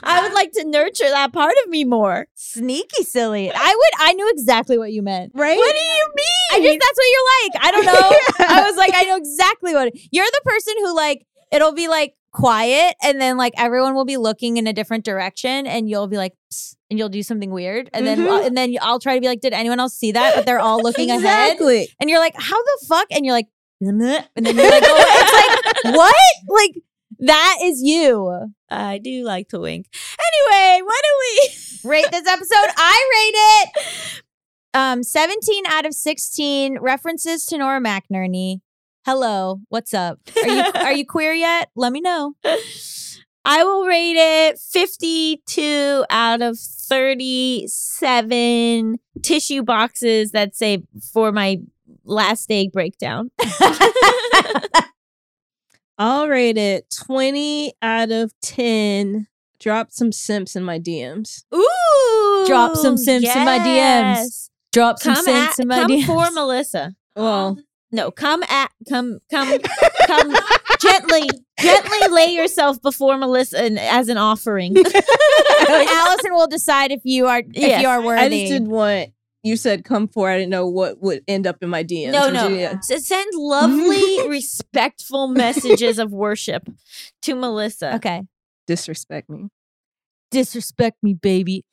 [0.03, 2.27] I would like to nurture that part of me more.
[2.35, 3.51] Sneaky silly.
[3.51, 5.33] I would, I knew exactly what you meant.
[5.35, 5.57] Right?
[5.57, 6.25] What do you mean?
[6.53, 7.65] I just, that's what you're like.
[7.65, 8.47] I don't know.
[8.57, 12.15] I was like, I know exactly what you're the person who like, it'll be like
[12.33, 16.17] quiet and then like everyone will be looking in a different direction and you'll be
[16.17, 17.89] like, "Psst," and you'll do something weird.
[17.95, 18.47] And then, Mhm.
[18.49, 20.35] and then I'll try to be like, did anyone else see that?
[20.35, 21.59] But they're all looking ahead.
[22.01, 23.07] And you're like, how the fuck?
[23.13, 23.47] And you're like,
[23.81, 24.01] and
[24.47, 26.15] then you're like, oh, it's like, what?
[26.49, 26.83] Like,
[27.21, 28.53] that is you.
[28.71, 29.87] I do like to wink.
[29.93, 31.51] Anyway, why don't we?
[31.91, 32.71] Rate this episode.
[32.77, 33.69] I rate it.
[34.73, 38.61] Um, 17 out of 16 references to Nora McInerny.
[39.05, 40.19] Hello, what's up?
[40.43, 41.69] Are you are you queer yet?
[41.77, 42.37] Let me know.
[43.45, 50.83] I will rate it 52 out of 37 tissue boxes that say
[51.13, 51.59] for my
[52.05, 53.31] last day breakdown.
[55.99, 59.27] I'll rate it 20 out of 10.
[59.61, 61.45] Drop some simps in my DMs.
[61.55, 62.45] Ooh.
[62.47, 64.51] Drop some simps in my DMs.
[64.73, 66.07] Drop some Come sense at, in my come DMs.
[66.07, 66.95] for Melisa.
[67.17, 67.59] Well,
[67.93, 69.57] No, come at come come
[70.09, 70.35] come
[70.83, 71.29] gently
[71.61, 74.77] gently lay yourself before Melisa and, as an offering.
[75.69, 77.83] Allison will decide if you are if Yes.
[77.83, 78.21] you are worthy.
[78.21, 79.11] I just didn't want,
[79.45, 82.11] you said come for, I didn't know what would end up in my DMs.
[82.13, 82.49] No, Would no.
[82.49, 82.81] you- yeah.
[82.81, 86.69] Send lovely, respectful messages of worship
[87.23, 87.95] to Melisa.
[87.97, 88.23] okay.
[88.67, 89.49] Disrespect me.
[90.31, 91.65] Disrespect me, baby.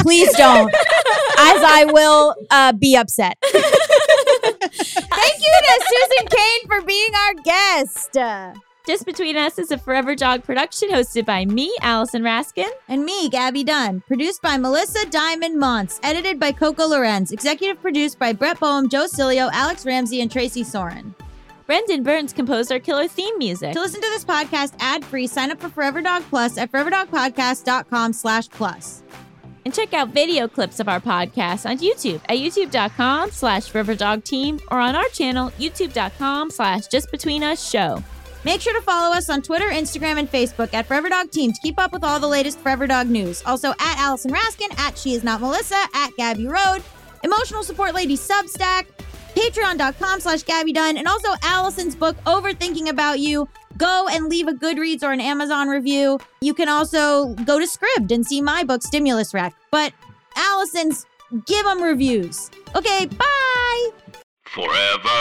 [0.00, 3.38] Please don't, as I will uh, be upset.
[3.42, 3.62] Thank
[5.40, 8.16] you to Susan Cain for being our guest.
[8.86, 12.68] Just Between Us is a Forever Dog production hosted by me, Allison Raskin.
[12.86, 14.02] And me, Gaby Dunn.
[14.06, 15.98] Produced by Melisa Diamond Monts.
[16.02, 17.32] Edited by Coco Lorenz.
[17.32, 21.14] Executive produced by Brett Boham, Joe Cilio, Alex Ramsey, and Tracy Soren.
[21.66, 23.72] Brendan Burns composed our killer theme music.
[23.72, 28.50] To listen to this podcast ad-free, sign up for Forever Dog Plus at foreverdogpodcast.com slash
[28.50, 29.02] plus.
[29.64, 34.78] And check out video clips of our podcast on YouTube at youtube.com slash foreverdogteam or
[34.78, 38.04] on our channel, youtube.com slash just between us show.
[38.44, 41.60] Make sure to follow us on Twitter, Instagram, and Facebook at Forever Dog Team to
[41.62, 43.42] keep up with all the latest Forever Dog news.
[43.46, 46.82] Also at Allison Raskin, at She Is Not Melisa, at Gabby Road,
[47.22, 48.86] Emotional Support Lady Substack,
[49.34, 53.48] patreon.com slash Gaby Dunn, and also Allison's book, Overthinking About You.
[53.76, 56.20] Go and leave a Goodreads or an Amazon review.
[56.40, 59.54] You can also go to Scribd and see my book, Stimulus Rack.
[59.72, 59.92] But
[60.36, 61.06] Allison's,
[61.46, 62.50] give them reviews.
[62.76, 63.90] Okay, bye!
[64.44, 65.14] Forever.